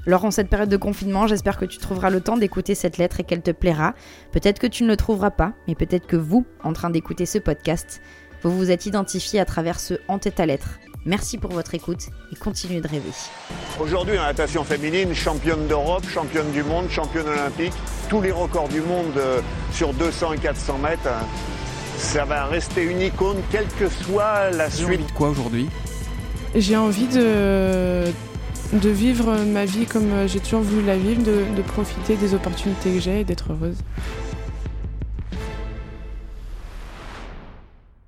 Alors 0.07 0.25
en 0.25 0.31
cette 0.31 0.49
période 0.49 0.69
de 0.69 0.76
confinement, 0.76 1.26
j'espère 1.26 1.57
que 1.57 1.64
tu 1.64 1.78
trouveras 1.78 2.11
le 2.11 2.21
temps 2.21 2.37
d'écouter 2.37 2.76
cette 2.76 2.99
lettre 2.99 3.19
et 3.19 3.25
qu'elle 3.25 3.43
te 3.43 3.50
plaira. 3.50 3.95
Peut-être 4.31 4.61
que 4.61 4.66
tu 4.69 4.85
ne 4.85 4.88
le 4.88 4.97
trouveras 4.97 5.31
pas, 5.31 5.54
mais 5.66 5.75
peut-être 5.75 6.07
que 6.07 6.16
vous, 6.16 6.45
en 6.62 6.73
train 6.73 6.90
d'écouter 6.90 7.26
ce 7.26 7.38
podcast, 7.38 8.00
vous 8.43 8.57
vous 8.57 8.71
êtes 8.71 8.87
identifié 8.87 9.40
à 9.40 9.45
travers 9.45 9.81
ce 9.81 9.95
En 10.07 10.19
tête 10.19 10.38
à 10.38 10.47
lettre. 10.47 10.78
Merci 11.06 11.37
pour 11.37 11.50
votre 11.52 11.75
écoute 11.75 12.06
et 12.32 12.37
continuez 12.37 12.80
de 12.80 12.88
rêver. 12.88 13.11
Aujourd'hui, 13.78 14.18
en 14.18 14.23
natation 14.23 14.64
féminine, 14.64 15.14
championne 15.14 15.66
d'Europe, 15.66 16.04
championne 16.08 16.50
du 16.52 16.62
monde, 16.62 16.88
championne 16.88 17.28
olympique, 17.28 17.73
tous 18.08 18.23
les 18.23 18.32
records 18.32 18.68
du 18.68 18.80
monde 18.80 19.12
euh, 19.18 19.40
sur 19.73 19.92
200 19.92 20.32
et 20.34 20.38
400 20.38 20.78
mètres, 20.78 21.00
hein, 21.06 21.26
ça 21.99 22.25
va 22.25 22.46
rester 22.46 22.82
une 22.84 23.02
icône, 23.02 23.37
quelle 23.50 23.66
que 23.78 23.88
soit 23.88 24.50
la 24.50 24.68
J'ai 24.70 24.84
envie 24.84 24.94
suite. 24.96 25.06
de 25.08 25.12
quoi 25.12 25.28
aujourd'hui? 25.28 25.68
J'ai 26.54 26.76
envie 26.76 27.08
de, 27.08 28.04
de 28.73 28.88
vivre 28.88 29.37
ma 29.44 29.64
vie 29.66 29.84
comme 29.87 30.26
j'ai 30.26 30.40
toujours 30.40 30.62
voulu 30.62 30.87
la 30.87 30.96
vivre, 30.96 31.23
de, 31.23 31.44
de 31.54 31.62
profiter 31.62 32.16
des 32.16 32.32
opportunités 32.32 32.92
que 32.92 33.00
j'ai 33.00 33.20
et 33.20 33.25
d'être 33.25 33.52
heureuse. 33.52 33.76